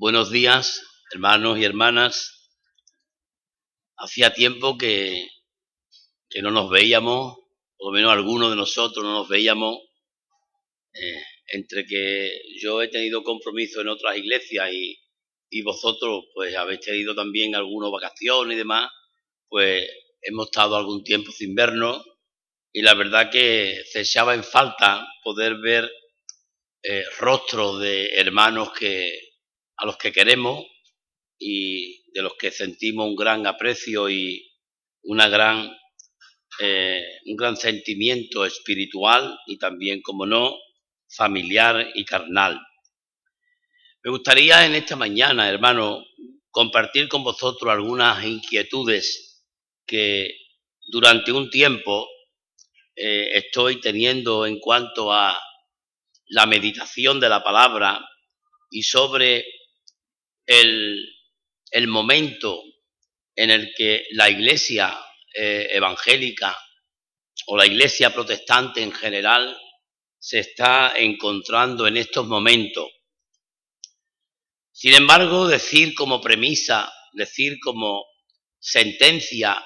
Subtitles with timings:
[0.00, 0.82] Buenos días,
[1.12, 2.48] hermanos y hermanas.
[3.98, 5.28] Hacía tiempo que,
[6.30, 7.36] que no nos veíamos,
[7.76, 9.76] por lo menos algunos de nosotros no nos veíamos,
[10.94, 12.32] eh, entre que
[12.62, 14.98] yo he tenido compromiso en otras iglesias y,
[15.50, 18.90] y vosotros pues habéis tenido también algunas vacaciones y demás,
[19.50, 19.86] pues
[20.22, 22.02] hemos estado algún tiempo sin vernos
[22.72, 25.92] y la verdad que se en falta poder ver
[26.84, 29.29] eh, rostros de hermanos que,
[29.80, 30.64] a los que queremos
[31.38, 34.52] y de los que sentimos un gran aprecio y
[35.02, 35.74] una gran,
[36.60, 40.54] eh, un gran sentimiento espiritual y también, como no,
[41.08, 42.60] familiar y carnal.
[44.02, 46.04] Me gustaría en esta mañana, hermano,
[46.50, 49.46] compartir con vosotros algunas inquietudes
[49.86, 50.36] que
[50.88, 52.06] durante un tiempo
[52.94, 55.40] eh, estoy teniendo en cuanto a
[56.26, 58.06] la meditación de la palabra
[58.70, 59.44] y sobre
[60.50, 62.62] el, momento
[63.36, 64.98] en el que la iglesia
[65.32, 66.58] eh, evangélica
[67.46, 69.56] o la iglesia protestante en general
[70.18, 72.88] se está encontrando en estos momentos.
[74.72, 78.04] Sin embargo, decir como premisa, decir como
[78.58, 79.64] sentencia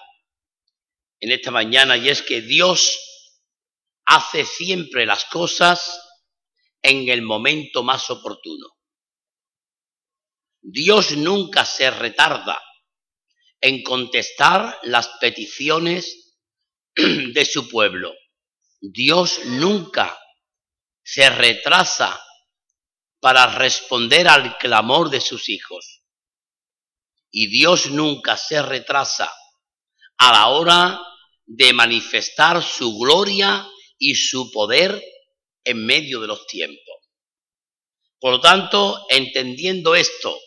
[1.18, 3.00] en esta mañana, y es que Dios
[4.04, 5.98] hace siempre las cosas
[6.82, 8.73] en el momento más oportuno.
[10.66, 12.58] Dios nunca se retarda
[13.60, 16.38] en contestar las peticiones
[16.96, 18.14] de su pueblo.
[18.80, 20.18] Dios nunca
[21.02, 22.18] se retrasa
[23.20, 26.02] para responder al clamor de sus hijos.
[27.30, 29.30] Y Dios nunca se retrasa
[30.16, 30.98] a la hora
[31.44, 35.02] de manifestar su gloria y su poder
[35.62, 36.94] en medio de los tiempos.
[38.18, 40.38] Por lo tanto, entendiendo esto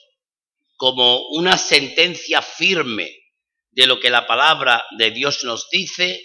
[0.78, 3.12] como una sentencia firme
[3.72, 6.22] de lo que la palabra de Dios nos dice,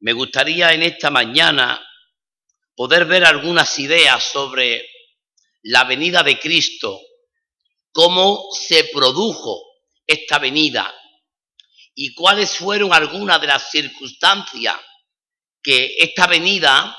[0.00, 1.84] me gustaría en esta mañana
[2.74, 4.88] poder ver algunas ideas sobre
[5.62, 7.00] la venida de Cristo,
[7.92, 9.60] cómo se produjo
[10.06, 10.94] esta venida
[11.94, 14.76] y cuáles fueron algunas de las circunstancias
[15.60, 16.96] que esta venida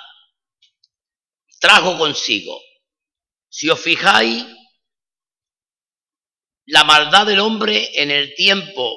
[1.60, 2.62] trajo consigo.
[3.48, 4.46] Si os fijáis,
[6.70, 8.96] la maldad del hombre en el tiempo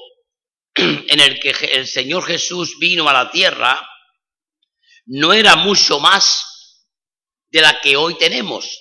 [0.75, 3.81] en el que el Señor Jesús vino a la tierra
[5.07, 6.87] no era mucho más
[7.51, 8.79] de la que hoy tenemos.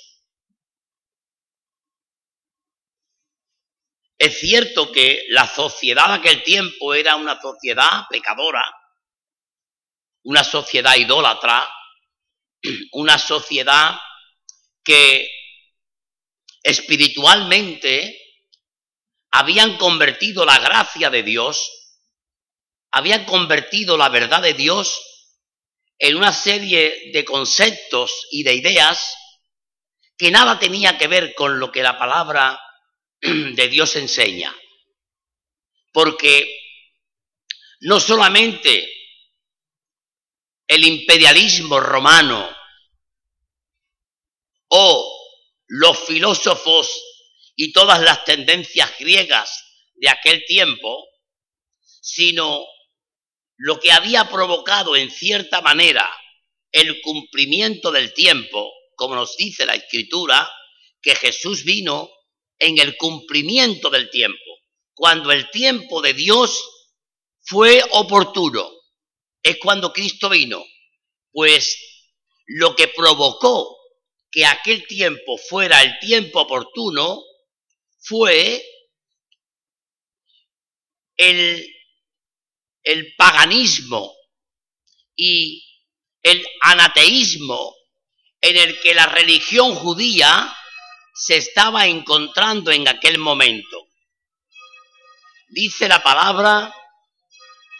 [4.18, 8.64] Es cierto que la sociedad de aquel tiempo era una sociedad pecadora,
[10.24, 11.66] una sociedad idólatra,
[12.92, 13.98] una sociedad
[14.84, 15.30] que
[16.62, 18.21] espiritualmente
[19.32, 21.72] habían convertido la gracia de Dios,
[22.92, 25.02] habían convertido la verdad de Dios
[25.98, 29.16] en una serie de conceptos y de ideas
[30.18, 32.60] que nada tenía que ver con lo que la palabra
[33.22, 34.56] de Dios enseña.
[35.94, 36.60] Porque
[37.82, 38.88] no solamente
[40.68, 42.50] el imperialismo romano
[44.70, 45.28] o
[45.68, 47.11] los filósofos
[47.64, 49.64] y todas las tendencias griegas
[49.94, 51.08] de aquel tiempo,
[52.02, 52.66] sino
[53.56, 56.10] lo que había provocado en cierta manera
[56.72, 60.52] el cumplimiento del tiempo, como nos dice la escritura,
[61.04, 62.10] que Jesús vino
[62.58, 64.58] en el cumplimiento del tiempo,
[64.96, 66.68] cuando el tiempo de Dios
[67.44, 68.72] fue oportuno,
[69.44, 70.66] es cuando Cristo vino,
[71.32, 71.78] pues
[72.48, 73.78] lo que provocó
[74.32, 77.22] que aquel tiempo fuera el tiempo oportuno
[78.02, 78.64] fue
[81.18, 81.68] el,
[82.84, 84.14] el paganismo
[85.16, 85.64] y
[86.24, 87.76] el anateísmo
[88.42, 90.56] en el que la religión judía
[91.14, 93.88] se estaba encontrando en aquel momento.
[95.50, 96.74] Dice la palabra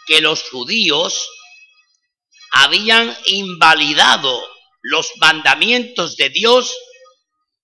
[0.06, 1.28] que los judíos
[2.52, 4.40] habían invalidado
[4.82, 6.76] los mandamientos de Dios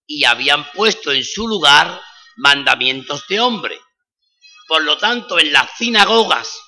[0.06, 2.00] y habían puesto en su lugar
[2.38, 3.78] mandamientos de hombre.
[4.66, 6.60] Por lo tanto, en las sinagogas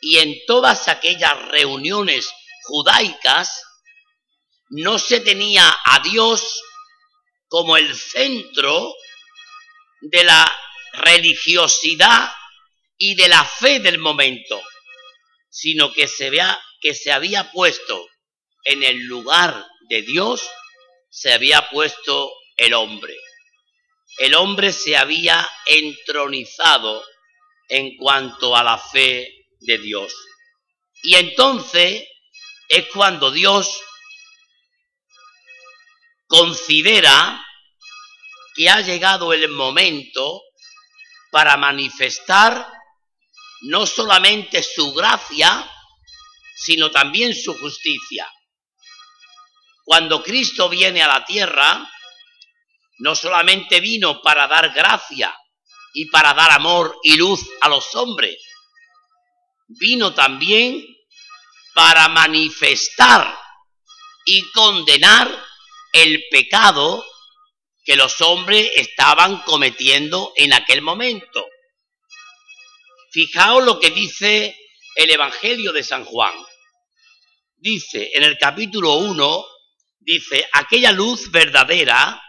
[0.00, 2.30] y en todas aquellas reuniones
[2.64, 3.62] judaicas,
[4.70, 6.62] no se tenía a Dios
[7.48, 8.94] como el centro
[10.00, 10.50] de la
[10.94, 12.32] religiosidad
[12.96, 14.62] y de la fe del momento,
[15.50, 18.08] sino que se, vea, que se había puesto
[18.64, 20.48] en el lugar de Dios,
[21.10, 23.16] se había puesto el hombre.
[24.18, 27.02] El hombre se había entronizado
[27.68, 30.12] en cuanto a la fe de Dios.
[31.02, 32.06] Y entonces
[32.68, 33.80] es cuando Dios
[36.26, 37.44] considera
[38.54, 40.42] que ha llegado el momento
[41.30, 42.66] para manifestar
[43.62, 45.70] no solamente su gracia,
[46.54, 48.30] sino también su justicia.
[49.84, 51.90] Cuando Cristo viene a la tierra,
[52.98, 55.34] no solamente vino para dar gracia
[55.94, 58.36] y para dar amor y luz a los hombres,
[59.68, 60.84] vino también
[61.74, 63.38] para manifestar
[64.24, 65.28] y condenar
[65.92, 67.04] el pecado
[67.84, 71.46] que los hombres estaban cometiendo en aquel momento.
[73.10, 74.56] Fijaos lo que dice
[74.94, 76.34] el Evangelio de San Juan.
[77.56, 79.44] Dice en el capítulo 1,
[80.00, 82.21] dice, aquella luz verdadera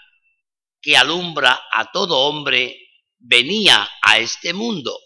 [0.84, 2.78] que alumbra a todo hombre
[3.18, 5.00] venía a este mundo.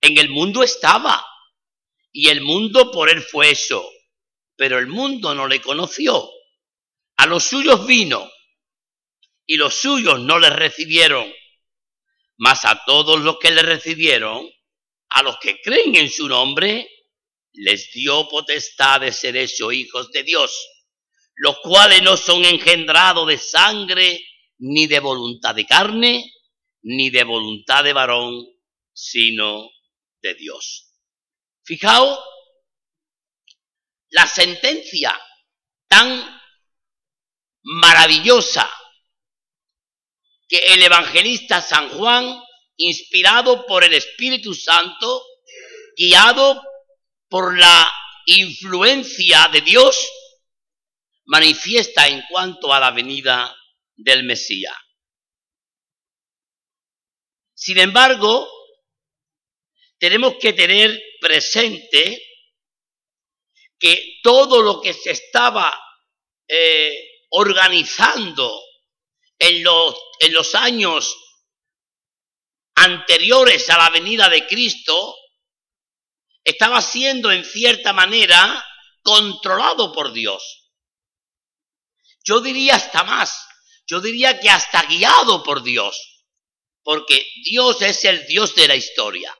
[0.00, 1.26] En el mundo estaba
[2.12, 3.84] y el mundo por él fue eso,
[4.56, 6.30] pero el mundo no le conoció.
[7.16, 8.30] A los suyos vino
[9.44, 11.30] y los suyos no le recibieron,
[12.36, 14.48] mas a todos los que le recibieron,
[15.08, 16.88] a los que creen en su nombre,
[17.54, 20.68] les dio potestad de ser hechos hijos de Dios,
[21.34, 24.24] los cuales no son engendrados de sangre,
[24.62, 26.32] ni de voluntad de carne,
[26.82, 28.46] ni de voluntad de varón,
[28.92, 29.68] sino
[30.20, 30.94] de Dios.
[31.64, 32.20] Fijaos
[34.10, 35.20] la sentencia
[35.88, 36.40] tan
[37.62, 38.70] maravillosa
[40.48, 42.40] que el evangelista San Juan,
[42.76, 45.24] inspirado por el Espíritu Santo,
[45.96, 46.62] guiado
[47.28, 47.90] por la
[48.26, 50.08] influencia de Dios,
[51.24, 53.56] manifiesta en cuanto a la venida
[54.02, 54.76] del Mesías.
[57.54, 58.48] Sin embargo,
[59.98, 62.20] tenemos que tener presente
[63.78, 65.72] que todo lo que se estaba
[66.48, 68.60] eh, organizando
[69.38, 71.16] en los, en los años
[72.74, 75.16] anteriores a la venida de Cristo
[76.44, 78.64] estaba siendo en cierta manera
[79.02, 80.70] controlado por Dios.
[82.24, 83.46] Yo diría hasta más,
[83.86, 86.24] yo diría que hasta guiado por Dios,
[86.82, 89.36] porque Dios es el Dios de la historia.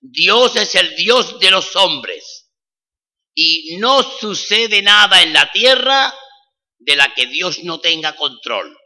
[0.00, 2.50] Dios es el Dios de los hombres.
[3.34, 6.14] Y no sucede nada en la tierra
[6.78, 8.76] de la que Dios no tenga control.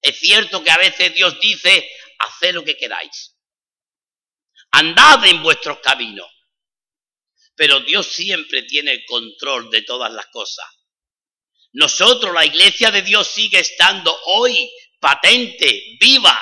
[0.00, 1.88] Es cierto que a veces Dios dice,
[2.18, 3.36] haced lo que queráis.
[4.72, 6.30] Andad en vuestros caminos.
[7.54, 10.66] Pero Dios siempre tiene el control de todas las cosas.
[11.72, 16.38] Nosotros, la iglesia de Dios sigue estando hoy patente, viva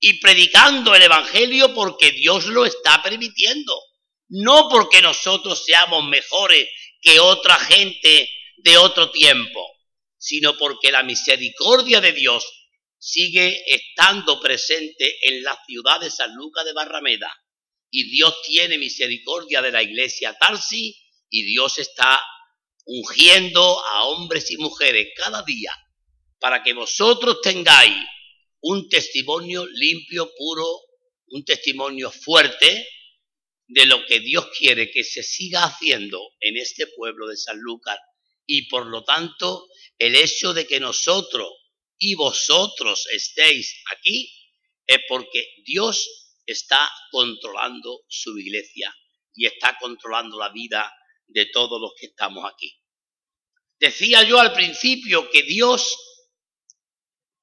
[0.00, 3.74] y predicando el Evangelio porque Dios lo está permitiendo.
[4.28, 6.68] No porque nosotros seamos mejores
[7.00, 9.66] que otra gente de otro tiempo,
[10.18, 12.44] sino porque la misericordia de Dios
[12.98, 17.32] sigue estando presente en la ciudad de San Lucas de Barrameda.
[17.90, 20.96] Y Dios tiene misericordia de la iglesia Tarsi
[21.28, 22.22] y Dios está
[22.92, 25.72] ungiendo a hombres y mujeres cada día
[26.40, 27.94] para que vosotros tengáis
[28.62, 30.66] un testimonio limpio, puro,
[31.28, 32.88] un testimonio fuerte
[33.68, 37.96] de lo que Dios quiere que se siga haciendo en este pueblo de San Lucas
[38.44, 41.48] y por lo tanto el hecho de que nosotros
[41.96, 44.32] y vosotros estéis aquí
[44.84, 48.92] es porque Dios está controlando su iglesia
[49.32, 50.92] y está controlando la vida
[51.28, 52.79] de todos los que estamos aquí.
[53.80, 55.96] Decía yo al principio que Dios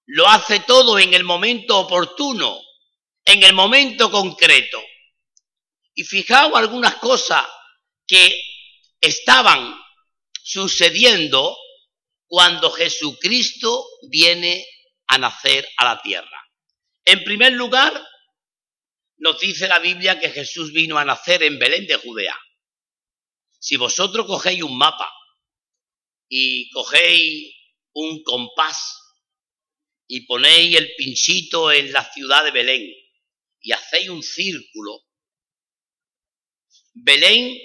[0.06, 2.62] lo hace todo en el momento oportuno,
[3.26, 4.80] en el momento concreto.
[5.96, 7.44] Y fijaos algunas cosas
[8.06, 8.40] que
[9.02, 9.76] estaban
[10.44, 11.58] sucediendo
[12.28, 14.64] cuando Jesucristo viene
[15.08, 16.48] a nacer a la tierra.
[17.04, 18.00] En primer lugar,
[19.18, 22.38] nos dice la Biblia que Jesús vino a nacer en Belén de Judea.
[23.58, 25.12] Si vosotros cogéis un mapa
[26.30, 27.54] y cogéis
[27.94, 28.98] un compás
[30.08, 32.94] y ponéis el pinchito en la ciudad de Belén
[33.62, 35.04] y hacéis un círculo,
[36.94, 37.58] Belén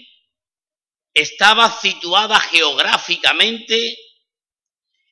[1.14, 3.96] estaba situada geográficamente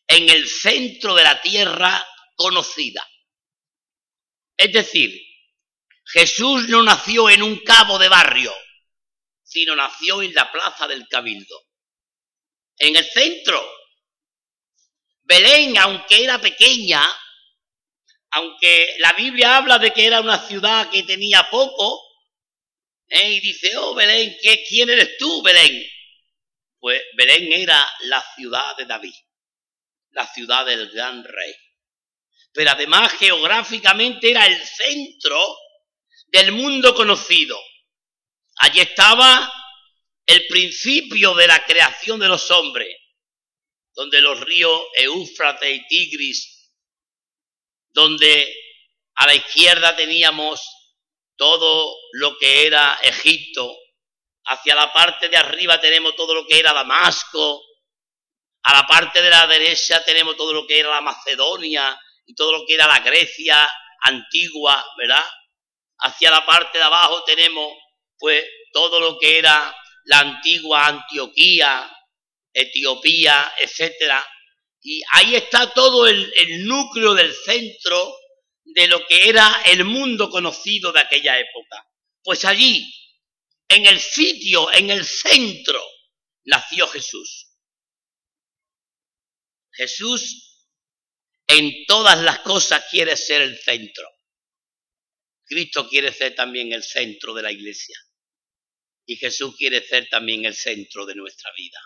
[0.09, 3.07] en el centro de la tierra conocida.
[4.57, 5.19] Es decir,
[6.05, 8.53] Jesús no nació en un cabo de barrio,
[9.43, 11.70] sino nació en la plaza del Cabildo
[12.81, 13.63] en el centro.
[15.23, 17.01] Belén, aunque era pequeña,
[18.33, 22.03] aunque la Biblia habla de que era una ciudad que tenía poco,
[23.09, 23.35] ¿eh?
[23.35, 25.87] y dice, oh Belén, ¿qué, ¿quién eres tú, Belén?
[26.81, 29.15] Pues Belén era la ciudad de David,
[30.11, 31.55] la ciudad del gran rey.
[32.53, 35.57] Pero además geográficamente era el centro
[36.29, 37.61] del mundo conocido.
[38.57, 39.60] Allí estaba
[40.31, 42.97] el principio de la creación de los hombres,
[43.93, 46.73] donde los ríos Eufrates y Tigris,
[47.89, 48.55] donde
[49.17, 50.63] a la izquierda teníamos
[51.35, 53.77] todo lo que era Egipto,
[54.45, 57.65] hacia la parte de arriba tenemos todo lo que era Damasco,
[58.63, 62.53] a la parte de la derecha tenemos todo lo que era la Macedonia y todo
[62.53, 63.69] lo que era la Grecia
[64.03, 65.25] antigua, ¿verdad?
[65.99, 67.75] Hacia la parte de abajo tenemos
[68.17, 69.75] pues todo lo que era
[70.11, 71.89] la antigua Antioquía,
[72.53, 74.27] Etiopía, etcétera.
[74.83, 78.17] Y ahí está todo el, el núcleo del centro
[78.65, 81.87] de lo que era el mundo conocido de aquella época.
[82.25, 82.93] Pues allí,
[83.69, 85.81] en el sitio, en el centro,
[86.45, 87.47] nació Jesús.
[89.73, 90.67] Jesús
[91.47, 94.09] en todas las cosas quiere ser el centro.
[95.45, 97.97] Cristo quiere ser también el centro de la iglesia.
[99.11, 101.81] Y Jesús quiere ser también el centro de nuestra vida.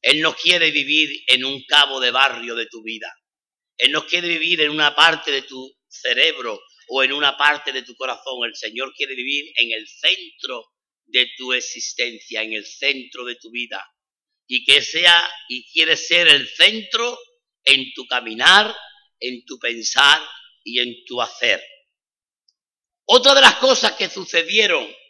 [0.00, 3.12] Él no quiere vivir en un cabo de barrio de tu vida.
[3.76, 7.82] Él no quiere vivir en una parte de tu cerebro o en una parte de
[7.82, 8.44] tu corazón.
[8.44, 10.66] El Señor quiere vivir en el centro
[11.06, 13.84] de tu existencia, en el centro de tu vida.
[14.46, 17.18] Y que sea y quiere ser el centro
[17.64, 18.72] en tu caminar,
[19.18, 20.22] en tu pensar
[20.62, 21.60] y en tu hacer.
[23.04, 25.01] Otra de las cosas que sucedieron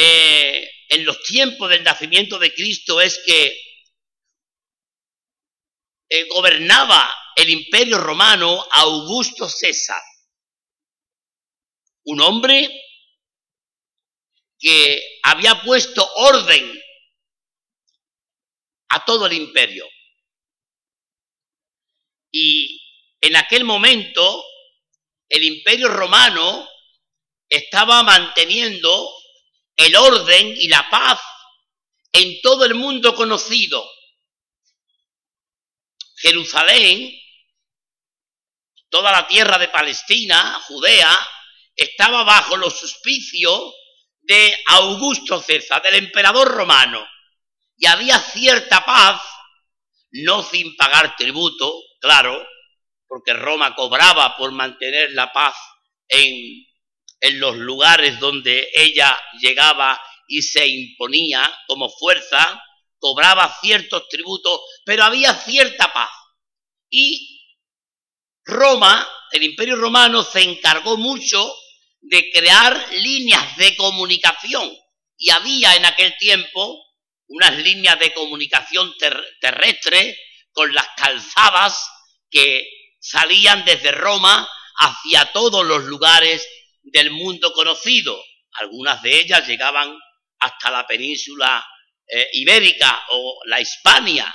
[0.00, 3.60] eh, en los tiempos del nacimiento de Cristo es que
[6.08, 10.00] eh, gobernaba el imperio romano Augusto César,
[12.04, 12.70] un hombre
[14.56, 16.80] que había puesto orden
[18.90, 19.84] a todo el imperio.
[22.30, 22.80] Y
[23.20, 24.44] en aquel momento
[25.28, 26.68] el imperio romano
[27.48, 29.17] estaba manteniendo
[29.78, 31.20] el orden y la paz
[32.12, 33.88] en todo el mundo conocido.
[36.16, 37.16] Jerusalén,
[38.90, 41.16] toda la tierra de Palestina, Judea,
[41.76, 43.72] estaba bajo los suspicios
[44.20, 47.06] de Augusto César, del emperador romano,
[47.76, 49.22] y había cierta paz,
[50.10, 52.44] no sin pagar tributo, claro,
[53.06, 55.54] porque Roma cobraba por mantener la paz
[56.08, 56.66] en
[57.20, 62.62] en los lugares donde ella llegaba y se imponía como fuerza,
[62.98, 66.10] cobraba ciertos tributos, pero había cierta paz.
[66.90, 67.42] Y
[68.44, 71.54] Roma, el imperio romano, se encargó mucho
[72.00, 74.70] de crear líneas de comunicación.
[75.16, 76.84] Y había en aquel tiempo
[77.26, 78.94] unas líneas de comunicación
[79.40, 80.18] terrestre
[80.52, 81.88] con las calzadas
[82.30, 82.68] que
[83.00, 86.46] salían desde Roma hacia todos los lugares
[86.92, 88.22] del mundo conocido.
[88.52, 89.96] Algunas de ellas llegaban
[90.40, 91.66] hasta la península
[92.06, 94.34] eh, ibérica o la Hispania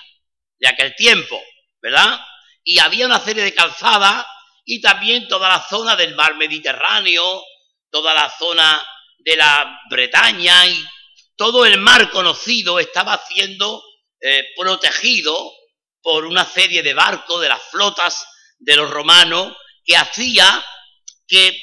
[0.59, 1.41] de aquel tiempo,
[1.81, 2.19] ¿verdad?
[2.63, 4.25] Y había una serie de calzadas
[4.65, 7.43] y también toda la zona del mar Mediterráneo,
[7.89, 8.85] toda la zona
[9.17, 10.85] de la Bretaña y
[11.35, 13.83] todo el mar conocido estaba siendo
[14.21, 15.51] eh, protegido
[16.01, 18.25] por una serie de barcos de las flotas
[18.59, 19.55] de los romanos
[19.85, 20.63] que hacía
[21.27, 21.57] que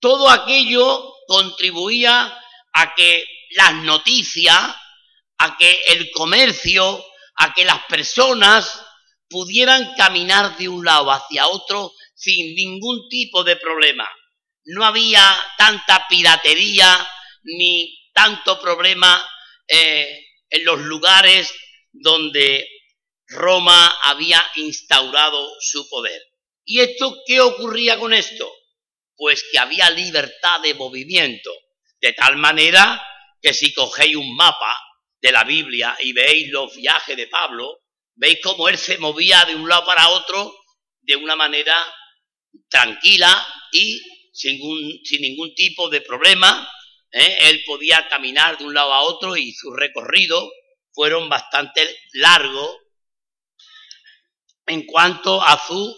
[0.00, 2.36] todo aquello contribuía
[2.72, 4.58] a que las noticias,
[5.38, 7.04] a que el comercio,
[7.36, 8.82] a que las personas
[9.28, 14.08] pudieran caminar de un lado hacia otro sin ningún tipo de problema.
[14.64, 15.22] No había
[15.56, 17.08] tanta piratería
[17.44, 19.26] ni tanto problema
[19.66, 21.52] eh, en los lugares
[21.92, 22.68] donde
[23.28, 26.20] Roma había instaurado su poder.
[26.64, 28.52] ¿Y esto qué ocurría con esto?
[29.20, 31.50] Pues que había libertad de movimiento,
[32.00, 33.06] de tal manera
[33.42, 34.74] que si cogéis un mapa
[35.20, 37.82] de la Biblia y veis los viajes de Pablo,
[38.14, 40.56] veis cómo él se movía de un lado para otro
[41.02, 41.76] de una manera
[42.70, 44.00] tranquila y
[44.32, 44.58] sin,
[45.04, 46.66] sin ningún tipo de problema.
[47.12, 47.36] ¿eh?
[47.42, 50.48] Él podía caminar de un lado a otro y sus recorridos
[50.94, 52.74] fueron bastante largos
[54.64, 55.94] en cuanto a su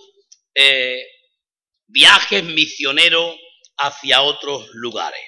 [0.56, 1.06] eh,
[1.92, 3.36] viajes misioneros
[3.76, 5.22] hacia otros lugares.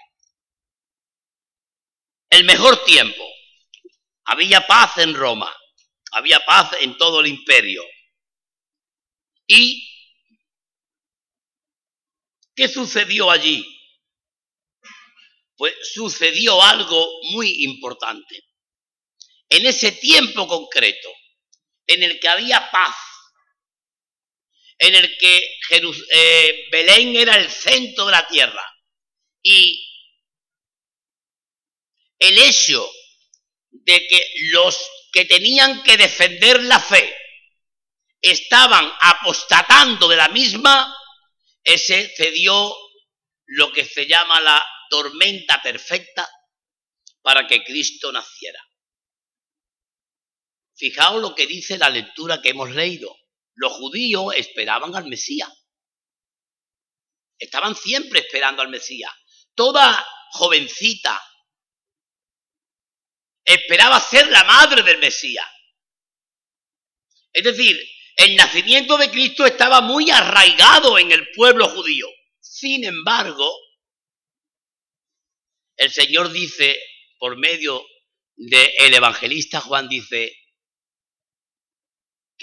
[2.31, 3.23] El mejor tiempo.
[4.27, 5.55] Había paz en Roma,
[6.13, 7.85] había paz en todo el imperio.
[9.47, 9.87] Y
[12.55, 13.67] ¿Qué sucedió allí?
[15.57, 18.45] Pues sucedió algo muy importante.
[19.49, 21.09] En ese tiempo concreto,
[21.87, 22.95] en el que había paz,
[24.79, 25.59] en el que
[26.11, 28.65] eh, Belén era el centro de la tierra
[29.43, 29.87] y
[32.19, 32.91] el hecho
[33.71, 34.79] de que los
[35.13, 37.15] que tenían que defender la fe
[38.21, 40.97] estaban apostatando de la misma,
[41.63, 42.75] ese cedió
[43.47, 46.29] lo que se llama la tormenta perfecta
[47.21, 48.61] para que Cristo naciera.
[50.77, 53.15] Fijaos lo que dice la lectura que hemos leído.
[53.55, 55.51] Los judíos esperaban al Mesías.
[57.39, 59.13] Estaban siempre esperando al Mesías.
[59.55, 61.21] Toda jovencita
[63.45, 65.47] esperaba ser la madre del Mesías.
[67.33, 67.79] Es decir,
[68.17, 72.09] el nacimiento de Cristo estaba muy arraigado en el pueblo judío.
[72.41, 73.53] Sin embargo,
[75.77, 76.81] el Señor dice,
[77.19, 77.85] por medio
[78.37, 80.33] del evangelista Juan, dice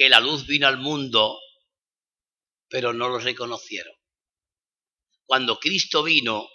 [0.02, 1.40] que la luz vino al mundo,
[2.68, 3.94] pero no lo reconocieron.
[5.26, 6.50] Cuando Cristo vino,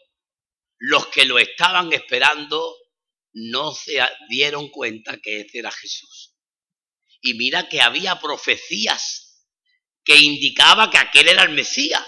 [0.78, 2.76] los que lo estaban esperando
[3.34, 6.34] no se dieron cuenta que ese era Jesús.
[7.20, 9.46] Y mira que había profecías
[10.02, 12.02] que indicaba que aquel era el Mesías.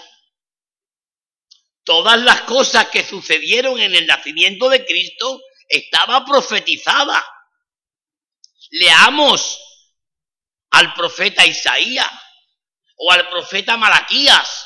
[1.85, 7.25] Todas las cosas que sucedieron en el nacimiento de Cristo estaba profetizada.
[8.71, 9.68] Leamos
[10.71, 12.09] al profeta Isaías
[12.95, 14.65] o al profeta Malaquías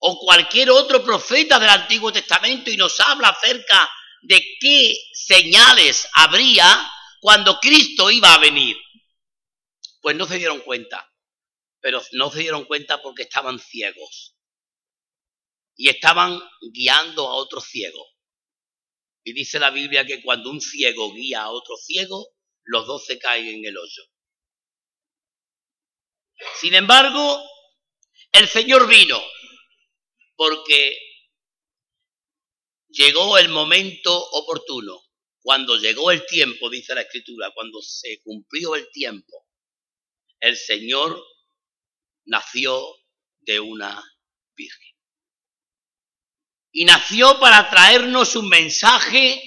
[0.00, 3.90] o cualquier otro profeta del Antiguo Testamento y nos habla acerca
[4.22, 6.88] de qué señales habría
[7.20, 8.76] cuando Cristo iba a venir.
[10.00, 11.12] Pues no se dieron cuenta,
[11.80, 14.36] pero no se dieron cuenta porque estaban ciegos
[15.76, 16.40] y estaban
[16.72, 18.04] guiando a otro ciego.
[19.24, 22.28] Y dice la Biblia que cuando un ciego guía a otro ciego,
[22.68, 24.02] los dos se caen en el hoyo.
[26.60, 27.42] Sin embargo,
[28.32, 29.20] el Señor vino
[30.36, 30.96] porque
[32.88, 35.02] llegó el momento oportuno.
[35.40, 39.46] Cuando llegó el tiempo, dice la Escritura, cuando se cumplió el tiempo,
[40.40, 41.24] el Señor
[42.26, 42.84] nació
[43.40, 44.02] de una
[44.54, 44.94] virgen.
[46.70, 49.42] Y nació para traernos un mensaje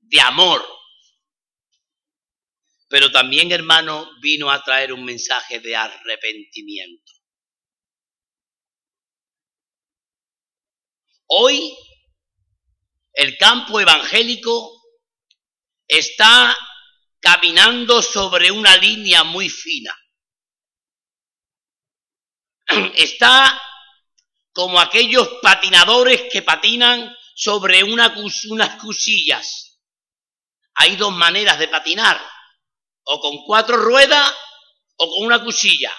[0.00, 0.64] de amor.
[2.92, 7.10] Pero también, hermano, vino a traer un mensaje de arrepentimiento.
[11.28, 11.74] Hoy
[13.14, 14.78] el campo evangélico
[15.88, 16.54] está
[17.18, 19.98] caminando sobre una línea muy fina.
[22.94, 23.58] Está
[24.52, 28.14] como aquellos patinadores que patinan sobre una,
[28.50, 29.80] unas cusillas.
[30.74, 32.20] Hay dos maneras de patinar,
[33.04, 34.32] o con cuatro ruedas
[34.96, 35.92] o con una cuchilla.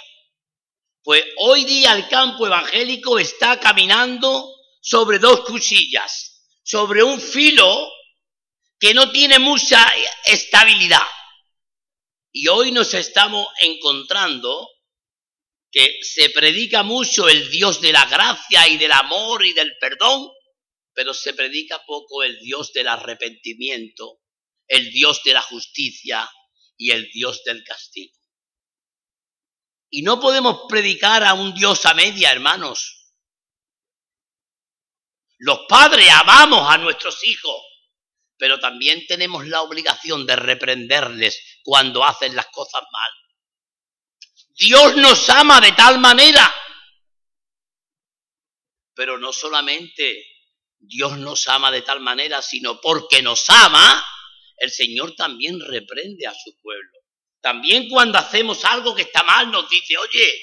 [1.04, 7.92] Pues hoy día el campo evangélico está caminando sobre dos cuchillas, sobre un filo
[8.80, 9.86] que no tiene mucha
[10.26, 11.08] estabilidad.
[12.32, 14.70] Y hoy nos estamos encontrando
[15.72, 20.30] que se predica mucho el Dios de la gracia y del amor y del perdón,
[20.94, 24.22] pero se predica poco el Dios del arrepentimiento,
[24.68, 26.30] el Dios de la justicia
[26.84, 28.13] y el Dios del castigo.
[29.89, 33.13] Y no podemos predicar a un Dios a media, hermanos.
[35.38, 37.56] Los padres amamos a nuestros hijos,
[38.38, 43.12] pero también tenemos la obligación de reprenderles cuando hacen las cosas mal.
[44.50, 46.54] Dios nos ama de tal manera,
[48.93, 50.22] pero no solamente
[50.80, 54.06] Dios nos ama de tal manera, sino porque nos ama,
[54.63, 56.99] el Señor también reprende a su pueblo.
[57.41, 60.41] También cuando hacemos algo que está mal nos dice, oye,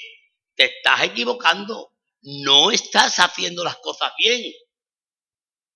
[0.55, 4.53] te estás equivocando, no estás haciendo las cosas bien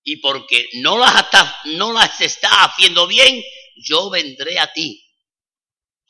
[0.04, 3.42] y porque no las, está, no las está haciendo bien,
[3.74, 5.02] yo vendré a ti.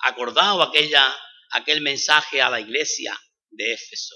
[0.00, 1.16] Acordado aquella,
[1.52, 3.18] aquel mensaje a la iglesia
[3.48, 4.14] de Éfeso.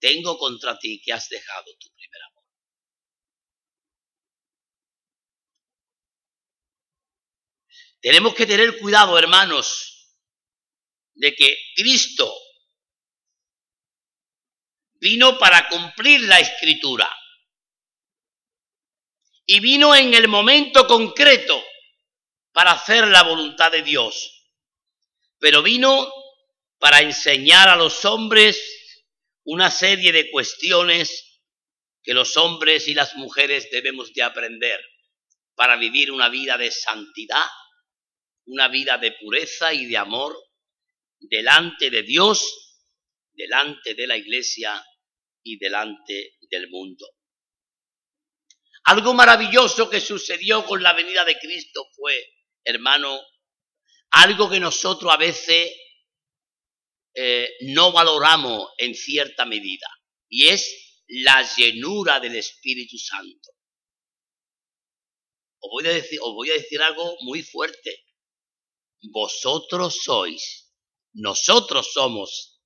[0.00, 2.22] Tengo contra ti que has dejado tu primer
[8.04, 10.14] Tenemos que tener cuidado, hermanos,
[11.14, 12.30] de que Cristo
[15.00, 17.10] vino para cumplir la escritura
[19.46, 21.64] y vino en el momento concreto
[22.52, 24.52] para hacer la voluntad de Dios.
[25.38, 26.12] Pero vino
[26.78, 28.62] para enseñar a los hombres
[29.44, 31.40] una serie de cuestiones
[32.02, 34.78] que los hombres y las mujeres debemos de aprender
[35.54, 37.46] para vivir una vida de santidad,
[38.46, 40.36] una vida de pureza y de amor
[41.18, 42.82] delante de Dios,
[43.32, 44.84] delante de la iglesia
[45.42, 47.06] y delante del mundo.
[48.84, 53.18] Algo maravilloso que sucedió con la venida de Cristo fue, hermano,
[54.10, 55.72] algo que nosotros a veces
[57.14, 59.88] eh, no valoramos en cierta medida,
[60.28, 63.50] y es la llenura del Espíritu Santo.
[65.60, 68.03] Os voy a decir, os voy a decir algo muy fuerte.
[69.10, 70.72] Vosotros sois,
[71.14, 72.60] nosotros somos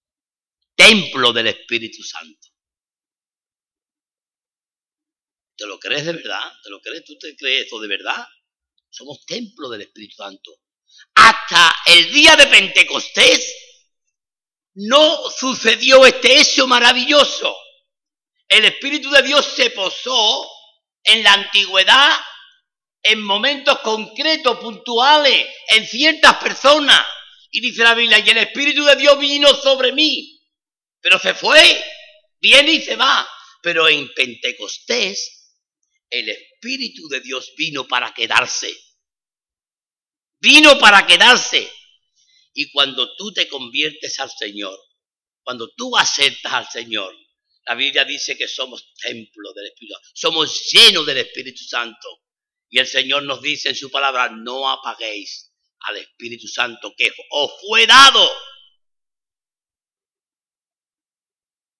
[0.75, 2.49] templo del Espíritu Santo.
[5.57, 6.53] ¿Te lo crees de verdad?
[6.63, 7.05] ¿Te lo crees?
[7.05, 8.27] ¿Tú te crees eso de verdad?
[8.89, 10.53] Somos templo del Espíritu Santo.
[11.15, 13.55] Hasta el día de Pentecostés
[14.75, 17.57] no sucedió este hecho maravilloso.
[18.47, 20.49] El Espíritu de Dios se posó
[21.03, 22.19] en la antigüedad
[23.03, 27.01] en momentos concretos, puntuales, en ciertas personas.
[27.51, 30.41] Y dice la Biblia, y el Espíritu de Dios vino sobre mí.
[31.01, 31.83] Pero se fue,
[32.41, 33.29] viene y se va.
[33.63, 35.39] Pero en Pentecostés
[36.11, 38.75] el Espíritu de Dios vino para quedarse.
[40.41, 41.71] Vino para quedarse.
[42.55, 44.79] Y cuando tú te conviertes al Señor,
[45.43, 47.17] cuando tú aceptas al Señor,
[47.67, 52.23] la Biblia dice que somos templo del Espíritu, somos llenos del Espíritu Santo.
[52.71, 57.53] Y el Señor nos dice en su palabra, no apaguéis al Espíritu Santo que os
[57.61, 58.31] fue dado.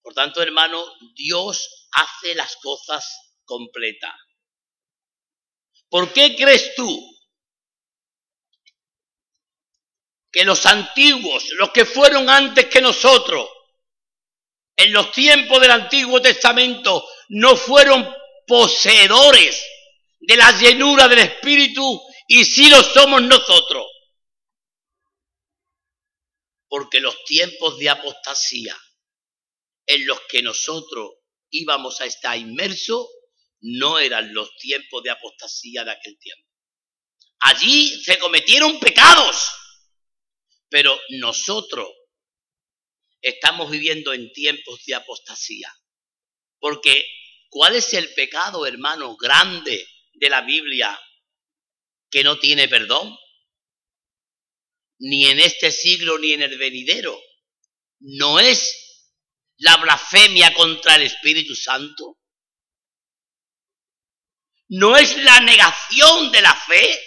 [0.01, 4.15] Por tanto, hermano, Dios hace las cosas completa.
[5.89, 7.19] ¿Por qué crees tú
[10.31, 13.49] que los antiguos, los que fueron antes que nosotros,
[14.75, 18.11] en los tiempos del Antiguo Testamento, no fueron
[18.47, 19.63] poseedores
[20.19, 23.85] de la llenura del Espíritu y sí lo somos nosotros?
[26.67, 28.77] Porque los tiempos de apostasía
[29.87, 31.13] en los que nosotros
[31.49, 33.07] íbamos a estar inmersos
[33.61, 36.47] no eran los tiempos de apostasía de aquel tiempo.
[37.41, 39.49] Allí se cometieron pecados,
[40.69, 41.87] pero nosotros
[43.21, 45.73] estamos viviendo en tiempos de apostasía.
[46.59, 47.05] Porque,
[47.49, 49.87] ¿cuál es el pecado, hermano, grande
[50.19, 50.99] de la Biblia
[52.09, 53.15] que no tiene perdón?
[54.99, 57.19] Ni en este siglo ni en el venidero.
[58.01, 59.07] No es
[59.57, 62.19] la blasfemia contra el Espíritu Santo
[64.69, 67.03] no es la negación de la fe,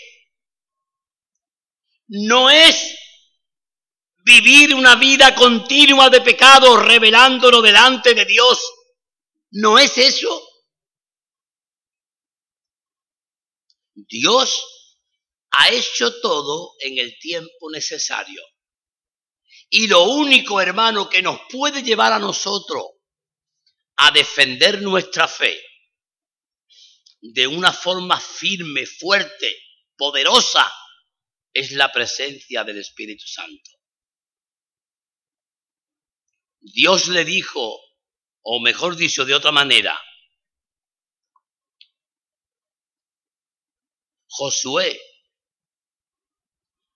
[2.08, 2.98] no es
[4.24, 8.60] vivir una vida continua de pecado revelándolo delante de Dios,
[9.52, 10.41] no es eso.
[14.12, 14.62] Dios
[15.52, 18.42] ha hecho todo en el tiempo necesario.
[19.70, 22.84] Y lo único, hermano, que nos puede llevar a nosotros
[23.96, 25.58] a defender nuestra fe
[27.22, 29.56] de una forma firme, fuerte,
[29.96, 30.70] poderosa,
[31.54, 33.70] es la presencia del Espíritu Santo.
[36.60, 37.80] Dios le dijo,
[38.42, 39.98] o mejor dicho de otra manera,
[44.34, 44.98] Josué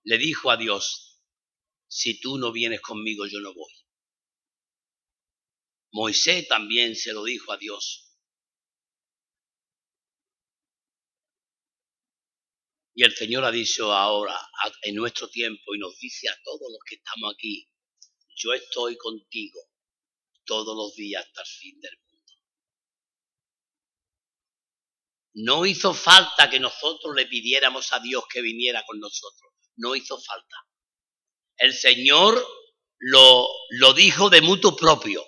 [0.05, 1.21] le dijo a Dios,
[1.87, 3.73] si tú no vienes conmigo, yo no voy.
[5.93, 8.07] Moisés también se lo dijo a Dios,
[12.99, 14.35] Y el Señor ha dicho ahora,
[14.81, 17.69] en nuestro tiempo, y nos dice a todos los que estamos aquí,
[18.35, 19.61] yo estoy contigo
[20.47, 22.06] todos los días hasta el fin del mundo.
[25.37, 29.53] No hizo falta que nosotros le pidiéramos a Dios que viniera con nosotros.
[29.77, 30.57] No hizo falta.
[31.59, 32.43] El Señor
[32.99, 35.23] lo, lo dijo de mutuo propio.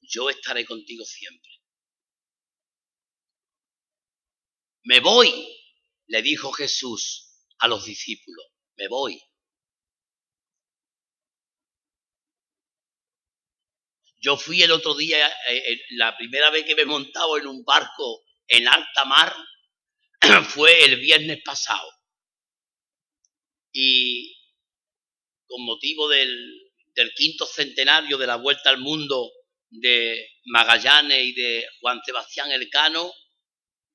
[0.00, 1.50] Yo estaré contigo siempre.
[4.84, 5.30] Me voy,
[6.06, 9.20] le dijo Jesús a los discípulos, me voy.
[14.18, 17.46] Yo fui el otro día, eh, eh, la primera vez que me he montado en
[17.46, 19.34] un barco en alta mar
[20.48, 21.88] fue el viernes pasado.
[23.72, 24.34] Y
[25.46, 26.62] con motivo del,
[27.14, 29.30] quinto centenario de la vuelta al mundo
[29.68, 33.12] de Magallanes y de Juan Sebastián Elcano,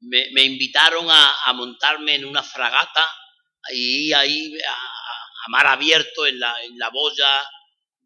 [0.01, 3.03] me, invitaron a, montarme en una fragata
[3.73, 7.43] y ahí a, mar abierto en la boya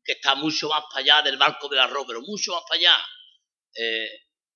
[0.06, 2.98] que está mucho más para allá del barco del arroz, pero mucho más para allá.
[3.74, 4.10] Eh,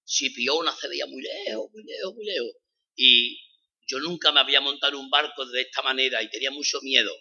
[0.04, 2.52] Sipiona se veía muy lejos, muy lejos, muy lejos.
[2.96, 3.40] Y
[3.88, 7.12] yo nunca me había montado un barco de esta manera y tenía mucho miedo.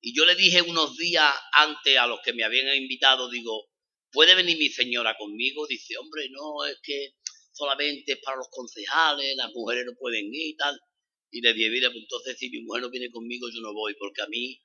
[0.00, 3.68] Y yo le dije unos días antes a los que me habían invitado, digo,
[4.10, 5.66] ¿puede venir mi señora conmigo?
[5.66, 7.14] Dice, hombre, no, es que
[7.52, 10.80] solamente es para los concejales, las mujeres no pueden ir y tal.
[11.30, 13.94] Y le dije, mira, pues entonces si mi mujer no viene conmigo, yo no voy,
[13.94, 14.60] porque a mí...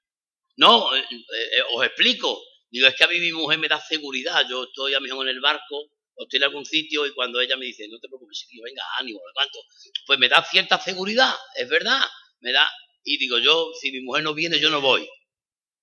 [0.57, 2.41] No, eh, eh, os explico.
[2.69, 4.45] Digo, es que a mí mi mujer me da seguridad.
[4.49, 7.55] Yo estoy a mejor en el barco o estoy en algún sitio y cuando ella
[7.57, 9.59] me dice, no te preocupes, venga, ánimo, cuánto,
[10.05, 12.01] pues me da cierta seguridad, es verdad,
[12.39, 12.67] me da,
[13.03, 15.07] y digo yo, si mi mujer no viene, yo no voy.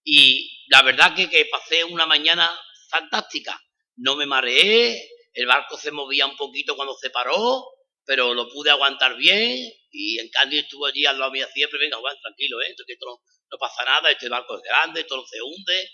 [0.03, 2.51] Y la verdad que, que pasé una mañana
[2.91, 3.59] fantástica,
[3.97, 7.65] no me mareé, el barco se movía un poquito cuando se paró,
[8.05, 11.97] pero lo pude aguantar bien, y en cambio estuvo allí al lado mío siempre, venga,
[11.99, 12.75] Juan, tranquilo, ¿eh?
[12.87, 15.91] que esto no, pasa nada, este barco es grande, esto no se hunde,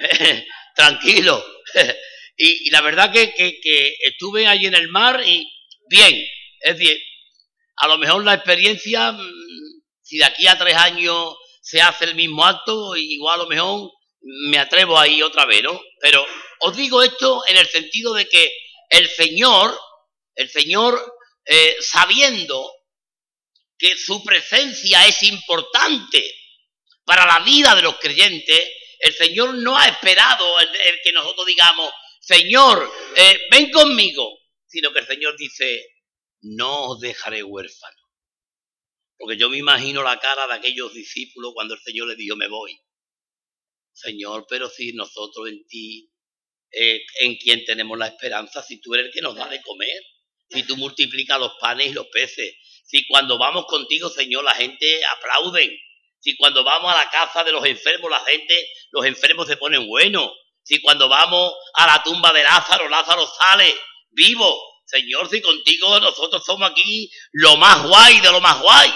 [0.76, 1.44] tranquilo.
[2.42, 3.34] Y, la verdad que,
[4.02, 5.46] estuve allí en el mar y
[5.90, 6.26] bien,
[6.60, 6.98] es decir,
[7.76, 12.14] a lo mejor la experiencia, mm, si de aquí a tres años se hace el
[12.14, 13.90] mismo acto, igual a lo mejor
[14.22, 15.78] me atrevo ahí otra vez, ¿no?
[16.00, 16.26] Pero
[16.60, 18.50] os digo esto en el sentido de que
[18.88, 19.78] el Señor,
[20.34, 20.98] el Señor,
[21.44, 22.72] eh, sabiendo
[23.78, 26.24] que su presencia es importante
[27.04, 28.60] para la vida de los creyentes,
[29.00, 35.00] el Señor no ha esperado el que nosotros digamos, Señor, eh, ven conmigo, sino que
[35.00, 35.84] el Señor dice,
[36.42, 37.96] no os dejaré huérfano.
[39.16, 42.48] Porque yo me imagino la cara de aquellos discípulos cuando el Señor les dijo, me
[42.48, 42.78] voy.
[43.92, 46.10] Señor, pero si nosotros en ti,
[46.70, 50.02] eh, en quien tenemos la esperanza, si tú eres el que nos da de comer,
[50.48, 55.04] si tú multiplicas los panes y los peces, si cuando vamos contigo, Señor, la gente
[55.16, 55.70] aplauden,
[56.18, 59.86] si cuando vamos a la casa de los enfermos, la gente, los enfermos se ponen
[59.86, 60.30] buenos,
[60.62, 63.74] si cuando vamos a la tumba de Lázaro, Lázaro sale
[64.10, 64.56] vivo.
[64.84, 68.92] Señor, si contigo nosotros somos aquí lo más guay de lo más guay.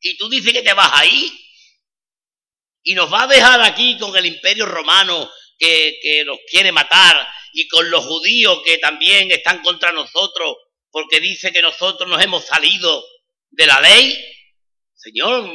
[0.00, 1.32] Y tú dices que te vas ahí.
[2.82, 7.28] Y nos va a dejar aquí con el imperio romano que, que nos quiere matar
[7.52, 10.56] y con los judíos que también están contra nosotros
[10.90, 13.04] porque dice que nosotros nos hemos salido
[13.50, 14.16] de la ley.
[14.94, 15.50] Señor,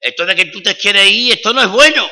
[0.00, 2.10] esto de que tú te quieres ir, esto no es bueno.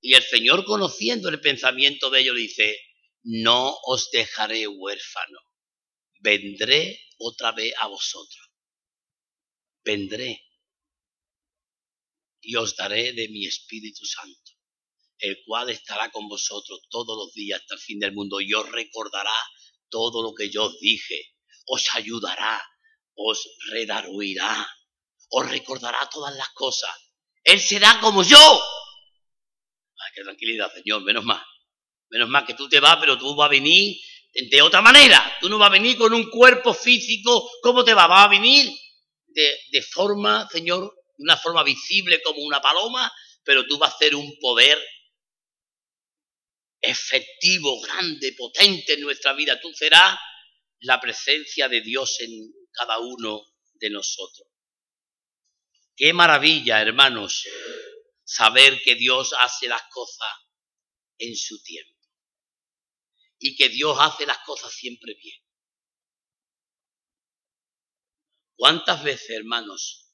[0.00, 2.78] Y el Señor, conociendo el pensamiento de ellos, dice,
[3.22, 5.38] no os dejaré huérfano,
[6.20, 8.50] vendré otra vez a vosotros.
[9.82, 10.42] Vendré
[12.40, 14.52] y os daré de mi Espíritu Santo,
[15.18, 18.70] el cual estará con vosotros todos los días hasta el fin del mundo y os
[18.70, 19.34] recordará
[19.88, 21.34] todo lo que yo os dije,
[21.66, 22.62] os ayudará,
[23.14, 24.68] os redarguirá,
[25.30, 26.90] os recordará todas las cosas.
[27.42, 28.62] Él será como yo,
[30.16, 31.44] qué tranquilidad, Señor, menos mal.
[32.08, 33.96] Menos mal que tú te vas, pero tú vas a venir
[34.50, 35.36] de otra manera.
[35.40, 37.50] Tú no vas a venir con un cuerpo físico.
[37.62, 38.08] ¿Cómo te vas?
[38.08, 38.70] Vas a venir
[39.26, 43.12] de, de forma, Señor, de una forma visible como una paloma,
[43.44, 44.78] pero tú vas a ser un poder
[46.80, 49.60] efectivo, grande, potente en nuestra vida.
[49.60, 50.18] Tú serás
[50.80, 52.30] la presencia de Dios en
[52.72, 53.42] cada uno
[53.74, 54.48] de nosotros.
[55.94, 57.46] Qué maravilla, hermanos,
[58.26, 60.28] saber que Dios hace las cosas
[61.18, 61.94] en su tiempo
[63.38, 65.40] y que Dios hace las cosas siempre bien.
[68.56, 70.12] ¿Cuántas veces, hermanos,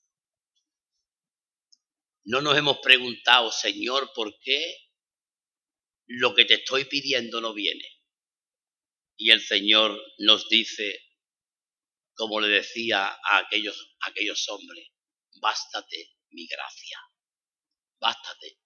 [2.24, 4.76] no nos hemos preguntado, Señor, por qué
[6.06, 7.88] lo que te estoy pidiendo no viene?
[9.16, 11.00] Y el Señor nos dice,
[12.14, 14.88] como le decía a aquellos, aquellos hombres,
[15.40, 16.98] bástate mi gracia
[18.02, 18.58] bástate.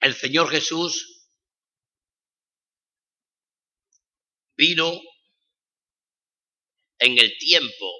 [0.00, 1.28] El Señor Jesús
[4.56, 5.00] vino
[6.98, 7.92] en el tiempo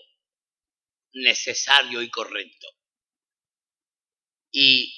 [1.12, 2.66] necesario y correcto.
[4.52, 4.92] Y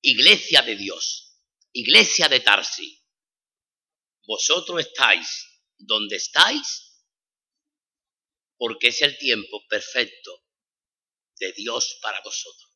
[0.00, 1.38] iglesia de Dios,
[1.72, 3.04] iglesia de Tarsi,
[4.26, 5.28] vosotros estáis
[5.76, 6.85] donde estáis
[8.56, 10.44] porque es el tiempo perfecto
[11.38, 12.72] de Dios para vosotros.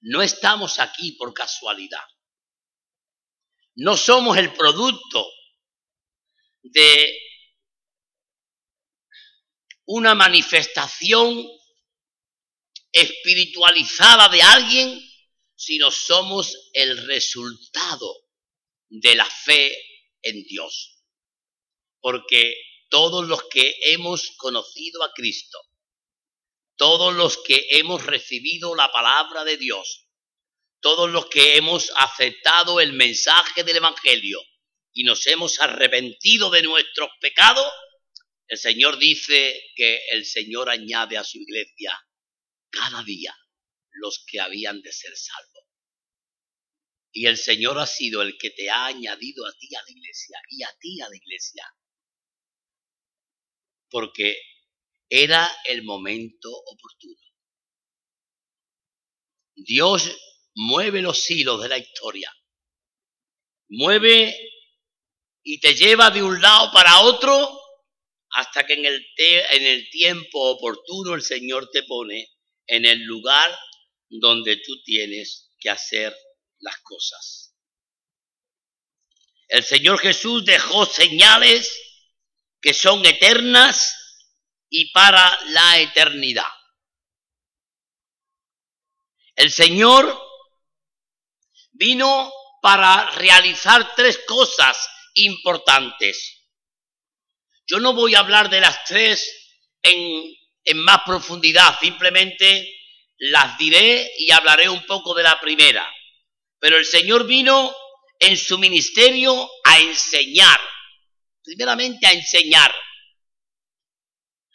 [0.00, 2.04] No estamos aquí por casualidad.
[3.74, 5.26] No somos el producto
[6.62, 7.18] de
[9.86, 11.46] una manifestación
[12.92, 15.00] espiritualizada de alguien,
[15.54, 18.14] sino somos el resultado
[18.88, 19.76] de la fe
[20.22, 21.02] en Dios.
[22.00, 22.54] Porque
[22.88, 25.58] todos los que hemos conocido a Cristo,
[26.76, 30.06] todos los que hemos recibido la palabra de Dios,
[30.80, 34.40] todos los que hemos aceptado el mensaje del Evangelio
[34.92, 37.70] y nos hemos arrepentido de nuestros pecados,
[38.46, 41.92] el Señor dice que el Señor añade a su iglesia
[42.70, 43.36] cada día
[43.90, 45.64] los que habían de ser salvos.
[47.12, 50.40] Y el Señor ha sido el que te ha añadido a ti a la iglesia
[50.48, 51.66] y a ti a la iglesia.
[53.90, 54.36] Porque
[55.08, 57.16] era el momento oportuno.
[59.54, 60.16] Dios
[60.54, 62.32] mueve los hilos de la historia.
[63.70, 64.36] Mueve
[65.42, 67.58] y te lleva de un lado para otro
[68.30, 72.28] hasta que en el, en el tiempo oportuno el Señor te pone
[72.66, 73.58] en el lugar
[74.08, 76.14] donde tú tienes que hacer
[76.60, 77.54] las cosas.
[79.48, 81.87] El Señor Jesús dejó señales
[82.60, 83.94] que son eternas
[84.68, 86.52] y para la eternidad.
[89.34, 90.20] El Señor
[91.72, 96.44] vino para realizar tres cosas importantes.
[97.66, 102.74] Yo no voy a hablar de las tres en, en más profundidad, simplemente
[103.18, 105.86] las diré y hablaré un poco de la primera.
[106.58, 107.74] Pero el Señor vino
[108.18, 110.58] en su ministerio a enseñar,
[111.48, 112.74] primeramente a enseñar.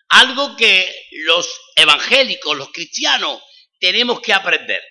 [0.10, 3.42] Algo que los evangélicos, los cristianos,
[3.80, 4.82] tenemos que aprender.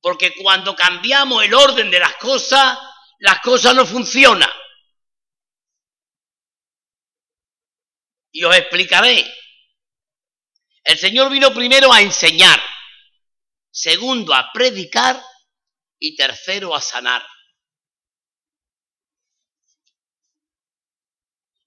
[0.00, 2.78] Porque cuando cambiamos el orden de las cosas,
[3.18, 4.50] las cosas no funcionan.
[8.32, 9.26] Y os explicaré.
[10.84, 12.62] El Señor vino primero a enseñar,
[13.70, 15.20] segundo a predicar
[15.98, 17.26] y tercero a sanar.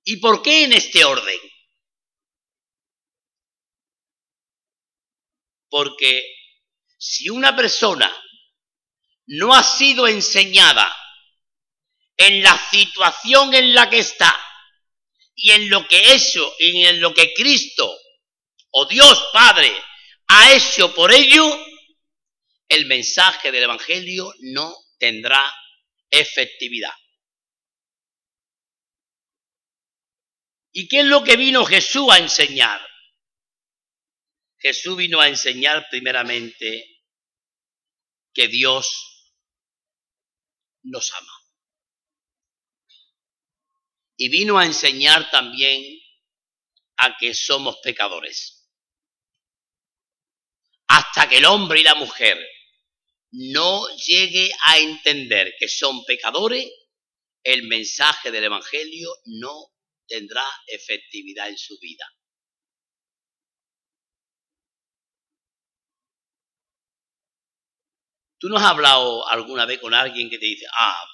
[0.03, 1.39] ¿Y por qué en este orden?
[5.69, 6.23] Porque
[6.97, 8.11] si una persona
[9.27, 10.93] no ha sido enseñada
[12.17, 14.33] en la situación en la que está
[15.35, 17.97] y en lo que eso y en lo que Cristo
[18.71, 19.73] o Dios Padre
[20.27, 21.43] ha hecho por ello,
[22.67, 25.41] el mensaje del Evangelio no tendrá
[26.09, 26.93] efectividad.
[30.73, 32.81] ¿Y qué es lo que vino Jesús a enseñar?
[34.57, 37.01] Jesús vino a enseñar primeramente
[38.33, 39.29] que Dios
[40.81, 41.31] nos ama.
[44.17, 45.99] Y vino a enseñar también
[46.97, 48.67] a que somos pecadores.
[50.87, 52.39] Hasta que el hombre y la mujer
[53.31, 56.71] no llegue a entender que son pecadores,
[57.43, 59.73] el mensaje del Evangelio no
[60.07, 62.05] tendrá efectividad en su vida.
[68.39, 71.05] ¿Tú no has hablado alguna vez con alguien que te dice, ah,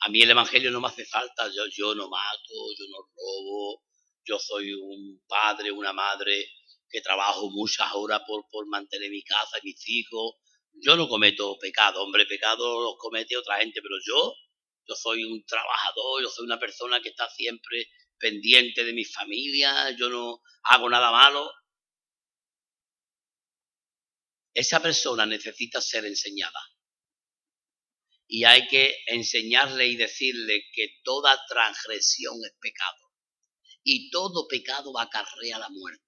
[0.00, 3.82] a mí el Evangelio no me hace falta, yo, no mato, yo no robo,
[4.24, 6.50] yo soy un padre, una madre
[6.90, 10.34] que trabajo muchas horas por, por mantener mi casa y mis hijos,
[10.72, 14.34] yo no cometo pecado, hombre, pecado los comete otra gente, pero yo,
[14.86, 17.86] yo soy un trabajador, yo soy una persona que está siempre
[18.18, 21.50] pendiente de mi familia, yo no hago nada malo.
[24.54, 26.60] Esa persona necesita ser enseñada.
[28.26, 33.12] Y hay que enseñarle y decirle que toda transgresión es pecado.
[33.82, 36.04] Y todo pecado acarrea la muerte.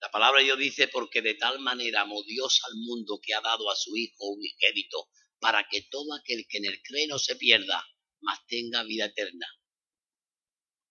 [0.00, 3.40] La palabra de Dios dice, porque de tal manera amó Dios al mundo que ha
[3.40, 5.08] dado a su Hijo un ingénito,
[5.40, 7.84] para que todo aquel que en él cree no se pierda,
[8.20, 9.46] mas tenga vida eterna.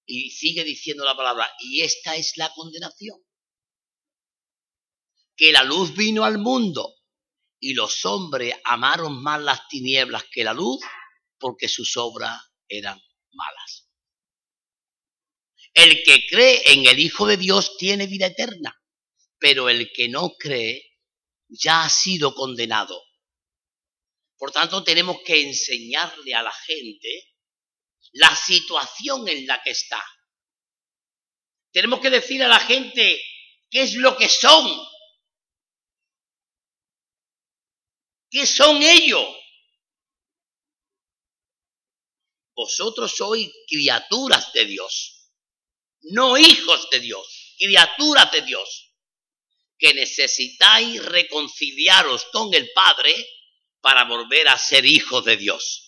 [0.05, 3.19] Y sigue diciendo la palabra, y esta es la condenación.
[5.35, 6.95] Que la luz vino al mundo
[7.59, 10.79] y los hombres amaron más las tinieblas que la luz
[11.37, 12.99] porque sus obras eran
[13.33, 13.89] malas.
[15.73, 18.75] El que cree en el Hijo de Dios tiene vida eterna,
[19.37, 20.83] pero el que no cree
[21.47, 23.06] ya ha sido condenado
[24.37, 27.33] por tanto, tenemos que enseñarle a la gente
[28.13, 30.03] la situación en la que está.
[31.71, 33.21] Tenemos que decir a la gente
[33.69, 34.87] qué es lo que son.
[38.29, 39.27] ¿Qué son ellos?
[42.55, 45.31] Vosotros sois criaturas de Dios,
[46.01, 48.93] no hijos de Dios, criaturas de Dios,
[49.77, 53.13] que necesitáis reconciliaros con el Padre
[53.87, 55.87] para volver a ser hijos de Dios.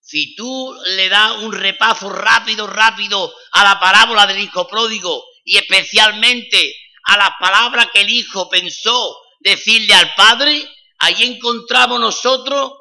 [0.00, 5.58] si tú le das un repaso rápido, rápido a la parábola del hijo pródigo y
[5.58, 12.72] especialmente a las palabras que el hijo pensó decirle al padre, ahí encontramos nosotros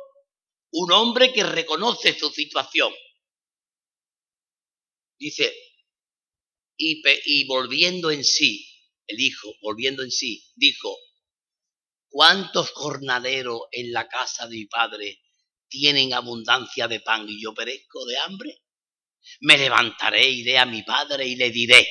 [0.71, 2.91] un hombre que reconoce su situación.
[5.19, 5.55] Dice,
[6.75, 8.67] y, y volviendo en sí,
[9.05, 10.95] el hijo, volviendo en sí, dijo,
[12.15, 15.19] ¿cuántos jornaleros en la casa de mi padre
[15.67, 18.61] tienen abundancia de pan y yo perezco de hambre?
[19.41, 21.85] Me levantaré, iré a mi padre y le diré,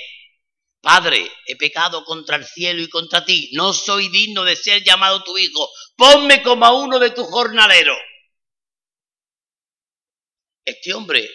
[0.81, 5.23] Padre, he pecado contra el cielo y contra ti, no soy digno de ser llamado
[5.25, 7.99] tu hijo, ponme como a uno de tus jornaleros.
[10.65, 11.29] Este hombre,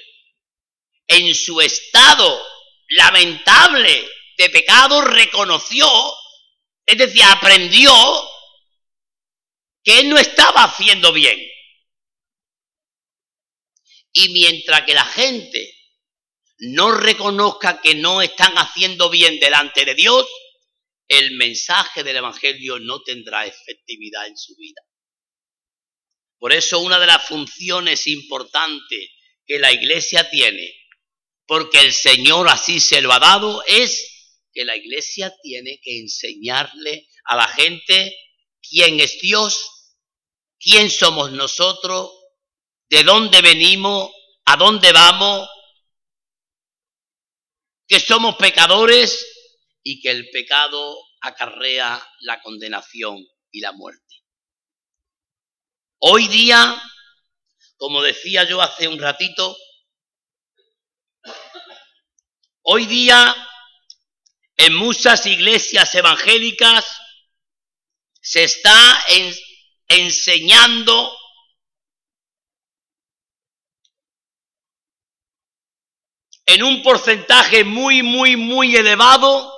[1.07, 2.41] en su estado
[2.89, 5.87] lamentable de pecado, reconoció,
[6.85, 7.91] es decir, aprendió
[9.89, 11.39] que él no estaba haciendo bien.
[14.13, 15.73] Y mientras que la gente
[16.59, 20.27] no reconozca que no están haciendo bien delante de Dios,
[21.07, 24.79] el mensaje del Evangelio no tendrá efectividad en su vida.
[26.37, 29.09] Por eso una de las funciones importantes
[29.47, 30.71] que la iglesia tiene,
[31.47, 37.07] porque el Señor así se lo ha dado, es que la iglesia tiene que enseñarle
[37.23, 38.15] a la gente
[38.61, 39.77] quién es Dios,
[40.59, 42.11] quién somos nosotros,
[42.89, 44.11] de dónde venimos,
[44.45, 45.47] a dónde vamos,
[47.87, 49.25] que somos pecadores
[49.83, 53.17] y que el pecado acarrea la condenación
[53.51, 54.15] y la muerte.
[55.99, 56.81] Hoy día,
[57.77, 59.57] como decía yo hace un ratito,
[62.61, 63.35] hoy día
[64.57, 66.99] en muchas iglesias evangélicas
[68.21, 69.03] se está
[69.89, 71.17] enseñando
[76.45, 79.53] en un porcentaje muy, muy, muy elevado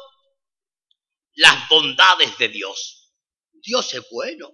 [1.33, 3.13] las bondades de Dios.
[3.51, 4.49] Dios es bueno.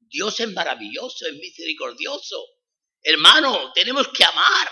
[0.00, 2.42] Dios es maravilloso, es misericordioso.
[3.02, 4.70] Hermano, tenemos que amar.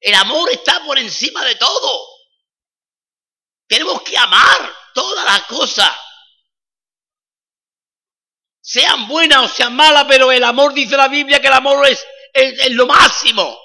[0.00, 2.08] El amor está por encima de todo.
[3.66, 5.90] Tenemos que amar todas las cosas.
[8.66, 12.02] Sean buenas o sean malas, pero el amor dice la Biblia que el amor es,
[12.32, 13.58] es lo máximo.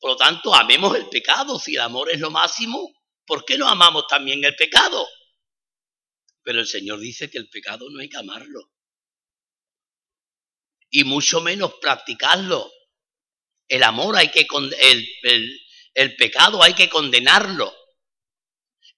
[0.00, 1.56] Por lo tanto, amemos el pecado.
[1.56, 2.92] Si el amor es lo máximo,
[3.24, 5.06] ¿por qué no amamos también el pecado?
[6.42, 8.72] Pero el Señor dice que el pecado no hay que amarlo.
[10.90, 12.72] Y mucho menos practicarlo.
[13.68, 14.48] El amor hay que
[14.80, 15.60] el, el,
[15.94, 17.72] el pecado hay que condenarlo.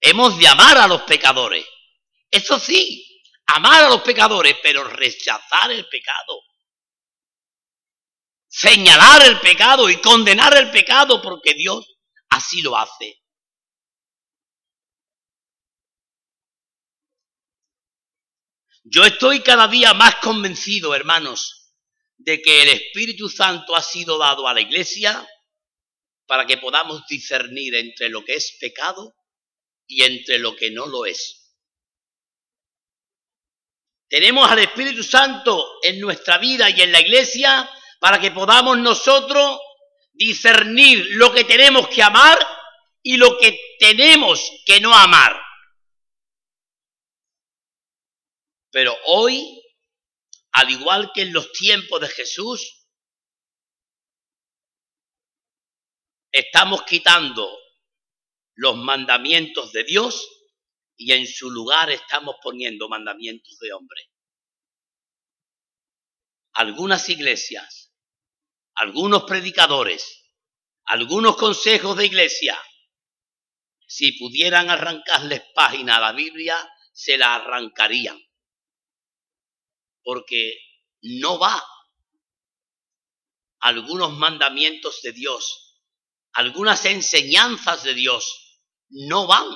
[0.01, 1.63] Hemos de amar a los pecadores.
[2.31, 3.16] Eso sí,
[3.47, 6.41] amar a los pecadores, pero rechazar el pecado
[8.57, 11.97] señalar el pecado y condenar el pecado porque Dios
[12.29, 13.21] así lo hace.
[18.83, 21.73] Yo estoy cada día más convencido, hermanos,
[22.17, 25.27] de que el Espíritu Santo ha sido dado a la Iglesia
[26.25, 29.13] para que podamos discernir entre lo que es pecado
[29.85, 31.46] y entre lo que no lo es.
[34.09, 39.59] Tenemos al Espíritu Santo en nuestra vida y en la Iglesia para que podamos nosotros
[40.13, 42.37] discernir lo que tenemos que amar
[43.03, 45.39] y lo que tenemos que no amar.
[48.71, 49.61] Pero hoy,
[50.53, 52.87] al igual que en los tiempos de Jesús,
[56.31, 57.49] estamos quitando
[58.55, 60.36] los mandamientos de Dios
[60.97, 64.01] y en su lugar estamos poniendo mandamientos de hombre.
[66.53, 67.87] Algunas iglesias
[68.77, 70.23] algunos predicadores,
[70.85, 72.57] algunos consejos de iglesia,
[73.87, 76.55] si pudieran arrancarles página a la Biblia,
[76.91, 78.19] se la arrancarían.
[80.03, 80.57] Porque
[81.01, 81.63] no va
[83.61, 85.81] algunos mandamientos de Dios,
[86.33, 89.47] algunas enseñanzas de Dios, no van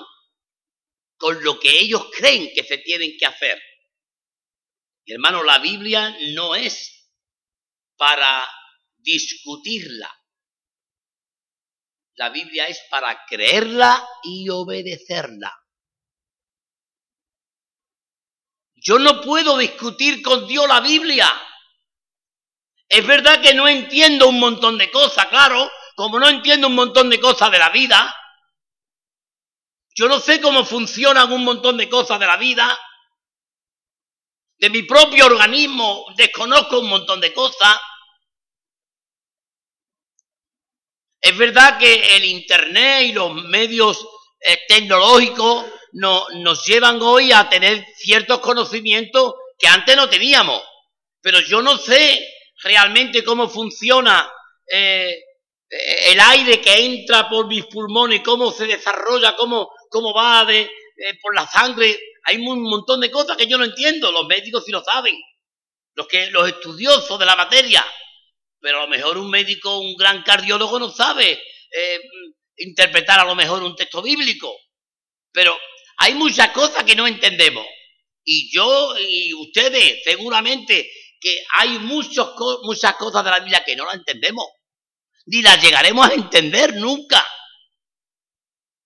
[1.22, 3.62] con lo que ellos creen que se tienen que hacer.
[5.06, 7.08] Y hermano, la Biblia no es
[7.96, 8.44] para
[8.98, 10.12] discutirla.
[12.16, 15.56] La Biblia es para creerla y obedecerla.
[18.74, 21.32] Yo no puedo discutir con Dios la Biblia.
[22.90, 27.12] Es verdad que no entiendo un montón de cosas, claro, como no entiendo un montón
[27.12, 28.12] de cosas de la vida.
[29.94, 32.78] Yo no sé cómo funcionan un montón de cosas de la vida.
[34.58, 37.80] De mi propio organismo desconozco un montón de cosas.
[41.20, 44.08] Es verdad que el Internet y los medios
[44.39, 50.62] eh, tecnológicos nos llevan hoy a tener ciertos conocimientos que antes no teníamos.
[51.22, 52.28] Pero yo no sé
[52.64, 54.32] realmente cómo funciona
[54.66, 55.16] eh,
[55.70, 60.72] el aire que entra por mis pulmones, cómo se desarrolla, cómo, cómo va de,
[61.22, 62.00] por la sangre.
[62.24, 64.12] Hay un montón de cosas que yo no entiendo.
[64.12, 65.16] Los médicos sí lo saben.
[65.94, 67.86] Los, que, los estudiosos de la materia.
[68.60, 72.02] Pero a lo mejor un médico, un gran cardiólogo no sabe eh,
[72.58, 74.56] interpretar a lo mejor un texto bíblico.
[75.32, 75.58] Pero
[75.98, 77.66] hay muchas cosas que no entendemos.
[78.24, 80.89] Y yo y ustedes seguramente
[81.20, 82.34] que hay muchos,
[82.64, 84.46] muchas cosas de la Biblia que no las entendemos.
[85.26, 87.26] Ni las llegaremos a entender nunca.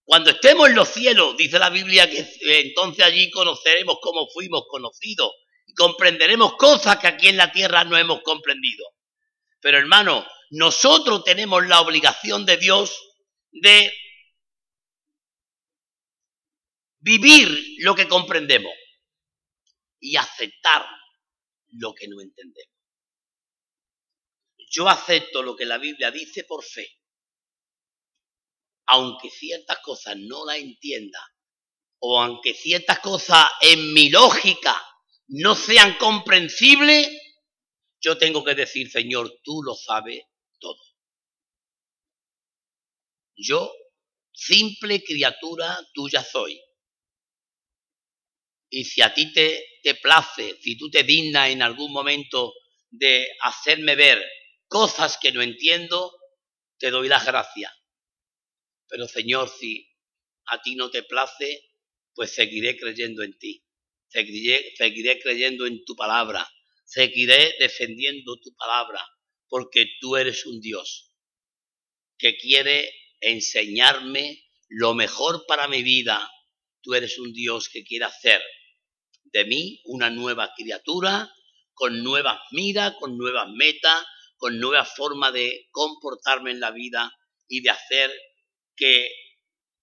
[0.05, 2.25] Cuando estemos en los cielos, dice la Biblia, que
[2.59, 5.31] entonces allí conoceremos cómo fuimos conocidos
[5.65, 8.85] y comprenderemos cosas que aquí en la tierra no hemos comprendido.
[9.59, 12.95] Pero hermano, nosotros tenemos la obligación de Dios
[13.51, 13.91] de
[16.99, 17.49] vivir
[17.79, 18.73] lo que comprendemos
[19.99, 20.85] y aceptar
[21.71, 22.75] lo que no entendemos.
[24.69, 26.87] Yo acepto lo que la Biblia dice por fe,
[28.87, 31.19] aunque ciertas cosas no la entienda,
[31.99, 34.75] o aunque ciertas cosas en mi lógica
[35.27, 37.09] no sean comprensibles,
[37.99, 40.23] yo tengo que decir, Señor, tú lo sabes
[40.59, 40.79] todo.
[43.35, 43.71] Yo,
[44.31, 46.61] simple criatura tuya soy.
[48.69, 52.53] Y si a ti te, te place, si tú te dignas en algún momento
[52.89, 54.23] de hacerme ver
[54.67, 56.11] cosas que no entiendo,
[56.77, 57.71] te doy las gracias.
[58.87, 59.87] Pero Señor, si
[60.47, 61.69] a ti no te place,
[62.13, 63.63] pues seguiré creyendo en ti.
[64.07, 66.47] Seguiré, seguiré creyendo en tu palabra.
[66.85, 69.05] Seguiré defendiendo tu palabra.
[69.47, 71.11] Porque tú eres un Dios
[72.17, 76.31] que quiere enseñarme lo mejor para mi vida.
[76.81, 78.41] Tú eres un Dios que quiere hacer
[79.23, 81.29] de mí una nueva criatura,
[81.73, 84.05] con nuevas miras, con nuevas metas,
[84.37, 87.11] con nueva forma de comportarme en la vida
[87.47, 88.11] y de hacer
[88.75, 89.09] que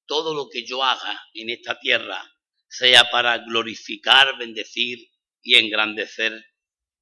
[0.06, 2.22] todo lo que yo haga en esta tierra
[2.68, 4.98] sea para glorificar, bendecir
[5.42, 6.32] y engrandecer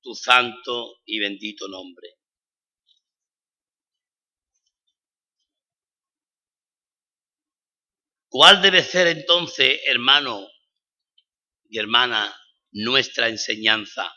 [0.00, 2.20] tu santo y bendito nombre.
[8.28, 10.48] ¿Cuál debe ser entonces, hermano
[11.68, 12.32] y hermana,
[12.70, 14.14] nuestra enseñanza?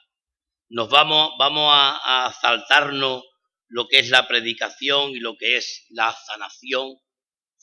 [0.70, 3.24] Nos vamos, vamos a, a saltarnos
[3.70, 6.96] lo que es la predicación y lo que es la sanación.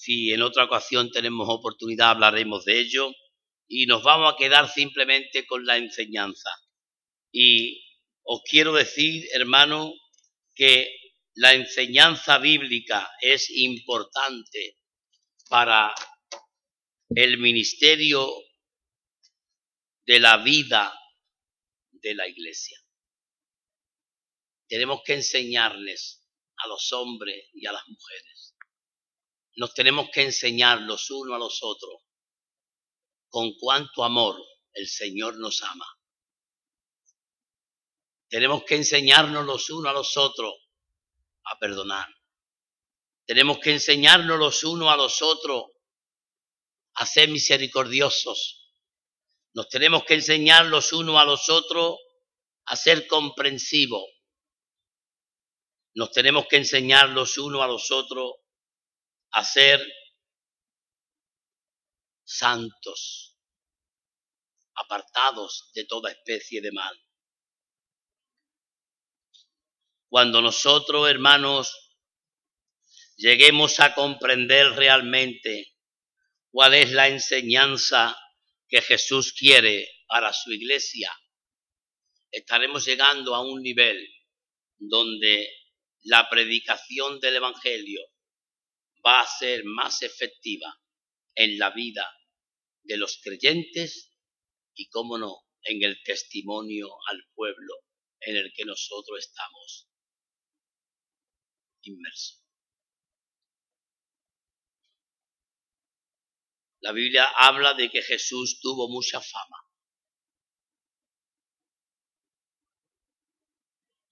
[0.03, 3.13] Si en otra ocasión tenemos oportunidad hablaremos de ello
[3.69, 6.49] y nos vamos a quedar simplemente con la enseñanza.
[7.31, 7.85] Y
[8.23, 9.93] os quiero decir, hermano,
[10.55, 10.91] que
[11.35, 14.79] la enseñanza bíblica es importante
[15.51, 15.95] para
[17.15, 18.27] el ministerio
[20.07, 20.99] de la vida
[21.91, 22.79] de la iglesia.
[24.67, 26.27] Tenemos que enseñarles
[26.57, 28.50] a los hombres y a las mujeres.
[29.57, 31.95] Nos tenemos que enseñar los unos a los otros
[33.29, 34.37] con cuánto amor
[34.73, 35.87] el Señor nos ama.
[38.29, 40.55] Tenemos que enseñarnos los unos a los otros
[41.45, 42.09] a perdonar.
[43.27, 45.65] Tenemos que enseñarnos los unos a los otros
[46.95, 48.73] a ser misericordiosos.
[49.53, 51.97] Nos tenemos que enseñar los unos a los otros
[52.67, 54.05] a ser comprensivos.
[55.95, 58.35] Nos tenemos que enseñar los unos a los otros
[59.33, 59.81] a ser
[62.25, 63.37] santos,
[64.75, 66.97] apartados de toda especie de mal.
[70.09, 71.91] Cuando nosotros, hermanos,
[73.17, 75.77] lleguemos a comprender realmente
[76.51, 78.17] cuál es la enseñanza
[78.69, 81.13] que Jesús quiere para su iglesia,
[82.31, 84.09] estaremos llegando a un nivel
[84.79, 85.49] donde
[86.03, 88.01] la predicación del Evangelio
[89.05, 90.81] va a ser más efectiva
[91.35, 92.07] en la vida
[92.83, 94.17] de los creyentes
[94.75, 97.75] y, cómo no, en el testimonio al pueblo
[98.21, 99.89] en el que nosotros estamos
[101.83, 102.45] inmersos.
[106.81, 109.57] La Biblia habla de que Jesús tuvo mucha fama.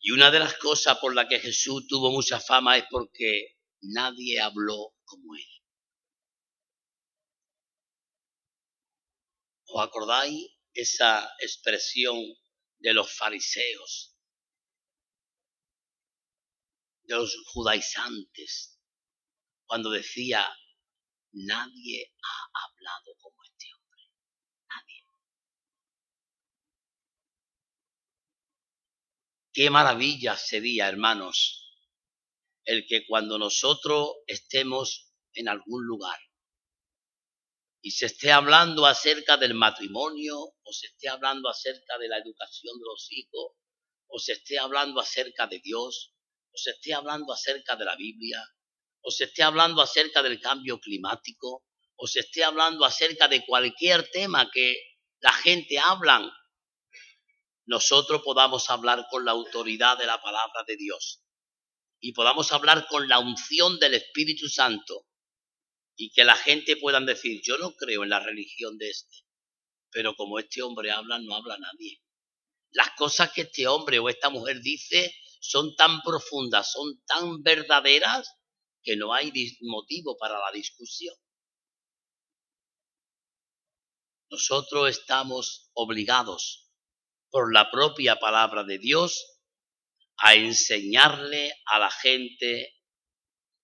[0.01, 4.41] Y una de las cosas por las que Jesús tuvo mucha fama es porque nadie
[4.41, 5.49] habló como él.
[9.67, 12.17] ¿Os acordáis esa expresión
[12.79, 14.17] de los fariseos,
[17.03, 18.81] de los judaizantes,
[19.67, 20.47] cuando decía,
[21.33, 24.03] nadie ha hablado como este hombre.
[24.69, 25.05] Nadie.
[29.53, 31.68] Qué maravilla sería, hermanos,
[32.69, 36.21] el que cuando nosotros estemos en algún lugar
[37.81, 42.79] y se esté hablando acerca del matrimonio, o se esté hablando acerca de la educación
[42.79, 43.53] de los hijos,
[44.09, 46.13] o se esté hablando acerca de Dios,
[46.53, 48.45] o se esté hablando acerca de la Biblia,
[49.01, 51.65] o se esté hablando acerca del cambio climático,
[51.97, 54.77] o se esté hablando acerca de cualquier tema que
[55.21, 56.31] la gente habla,
[57.65, 61.23] nosotros podamos hablar con la autoridad de la palabra de Dios
[62.01, 65.07] y podamos hablar con la unción del Espíritu Santo
[65.97, 69.25] y que la gente puedan decir, yo no creo en la religión de este,
[69.91, 72.01] pero como este hombre habla, no habla nadie.
[72.71, 78.35] Las cosas que este hombre o esta mujer dice son tan profundas, son tan verdaderas,
[78.83, 81.15] que no hay motivo para la discusión.
[84.31, 86.71] Nosotros estamos obligados
[87.31, 89.38] por la propia palabra de Dios
[90.19, 92.75] a enseñarle a la gente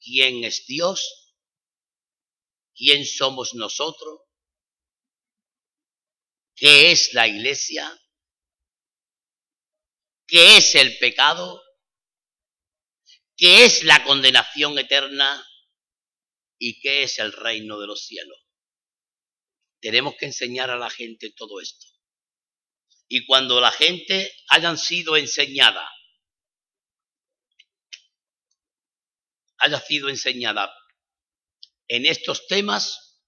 [0.01, 1.25] quién es Dios
[2.75, 4.21] quién somos nosotros,
[6.55, 7.91] qué es la iglesia,
[10.27, 11.63] qué es el pecado,
[13.37, 15.47] qué es la condenación eterna
[16.59, 18.39] y qué es el reino de los cielos.
[19.81, 21.87] Tenemos que enseñar a la gente todo esto.
[23.07, 25.87] Y cuando la gente hayan sido enseñada,
[29.59, 30.73] haya sido enseñada
[31.89, 33.23] en estos temas,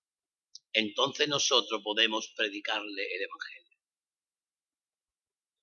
[0.72, 3.78] entonces nosotros podemos predicarle el Evangelio.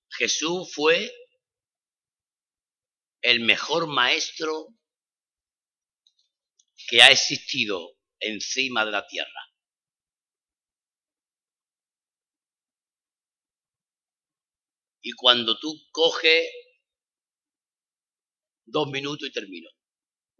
[0.09, 1.11] Jesús fue
[3.21, 4.67] el mejor maestro
[6.87, 9.29] que ha existido encima de la tierra.
[15.01, 16.47] Y cuando tú coges,
[18.65, 19.69] dos minutos y termino,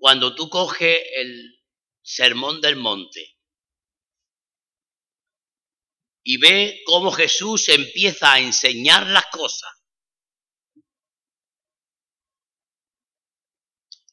[0.03, 1.63] cuando tú coges el
[2.01, 3.37] Sermón del Monte.
[6.25, 9.71] Y ve cómo Jesús empieza a enseñar las cosas.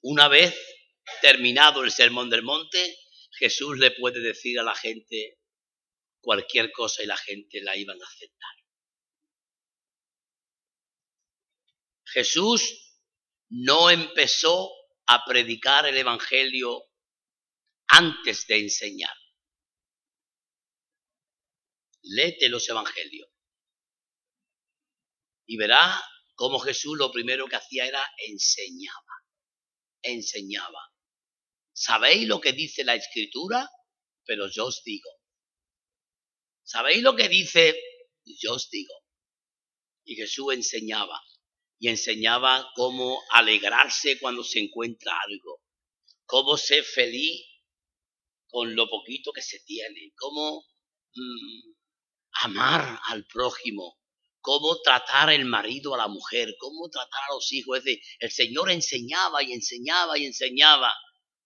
[0.03, 0.55] Una vez
[1.23, 2.97] terminado el Sermón del Monte,
[3.33, 5.41] Jesús le puede decir a la gente
[6.21, 8.55] cualquier cosa y la gente la iban a aceptar.
[12.05, 12.95] Jesús
[13.49, 14.71] no empezó
[15.13, 16.85] a predicar el Evangelio
[17.89, 19.17] antes de enseñar.
[22.03, 23.29] Léete los evangelios
[25.47, 26.01] y verá
[26.37, 29.25] cómo Jesús lo primero que hacía era enseñaba,
[30.01, 30.81] enseñaba.
[31.73, 33.69] ¿Sabéis lo que dice la escritura?
[34.25, 35.11] Pero yo os digo.
[36.63, 37.77] ¿Sabéis lo que dice?
[38.25, 38.95] Yo os digo.
[40.05, 41.21] Y Jesús enseñaba
[41.81, 45.63] y enseñaba cómo alegrarse cuando se encuentra algo,
[46.27, 47.43] cómo ser feliz
[48.49, 50.67] con lo poquito que se tiene, cómo
[51.15, 51.73] mm,
[52.43, 53.99] amar al prójimo,
[54.43, 57.79] cómo tratar el marido a la mujer, cómo tratar a los hijos.
[57.79, 60.93] Es decir, el Señor enseñaba y enseñaba y enseñaba.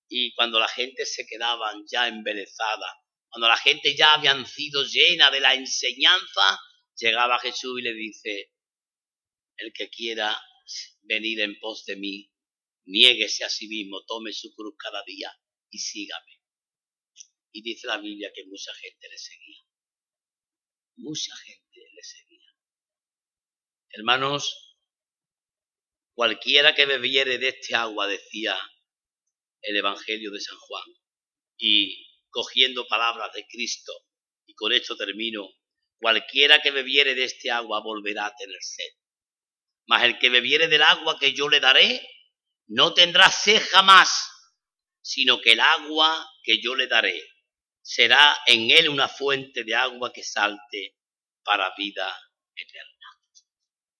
[0.08, 2.86] Y cuando la gente se quedaba ya embelezada,
[3.28, 6.58] cuando la gente ya habían sido llena de la enseñanza,
[6.96, 8.50] llegaba Jesús y le dice,
[9.56, 10.36] el que quiera
[11.02, 12.30] venir en pos de mí,
[12.86, 15.32] niéguese a sí mismo, tome su cruz cada día
[15.70, 16.40] y sígame.
[17.52, 19.62] Y dice la Biblia que mucha gente le seguía.
[20.96, 22.54] Mucha gente le seguía.
[23.90, 24.76] Hermanos,
[26.14, 28.56] cualquiera que bebiere de este agua, decía
[29.62, 30.84] el Evangelio de San Juan,
[31.56, 33.92] y cogiendo palabras de Cristo,
[34.46, 35.48] y con esto termino,
[35.98, 38.92] cualquiera que bebiere de este agua volverá a tener sed.
[39.86, 42.08] Mas el que bebiere del agua que yo le daré,
[42.68, 44.30] no tendrá sed jamás,
[45.02, 47.22] sino que el agua que yo le daré
[47.82, 50.96] será en él una fuente de agua que salte
[51.42, 52.18] para vida
[52.56, 53.08] eterna.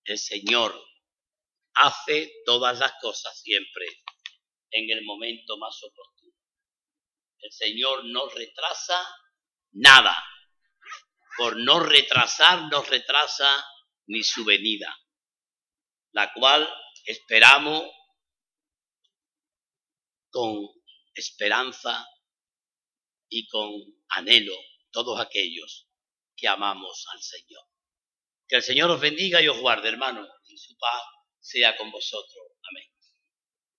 [0.05, 0.83] El Señor
[1.75, 3.87] hace todas las cosas siempre
[4.71, 6.35] en el momento más oportuno.
[7.41, 9.07] El Señor no retrasa
[9.73, 10.17] nada.
[11.37, 13.67] Por no retrasar, no retrasa
[14.07, 14.97] ni su venida,
[16.15, 16.69] la cual
[17.05, 17.85] esperamos
[20.31, 20.69] con
[21.15, 22.07] esperanza
[23.29, 23.71] y con
[24.09, 24.55] anhelo
[24.91, 25.89] todos aquellos
[26.37, 27.65] que amamos al Señor.
[28.49, 31.03] Que el Señor os bendiga y os guarde, hermano, y su paz
[31.41, 32.47] sea con vosotros.
[32.71, 32.94] Amén.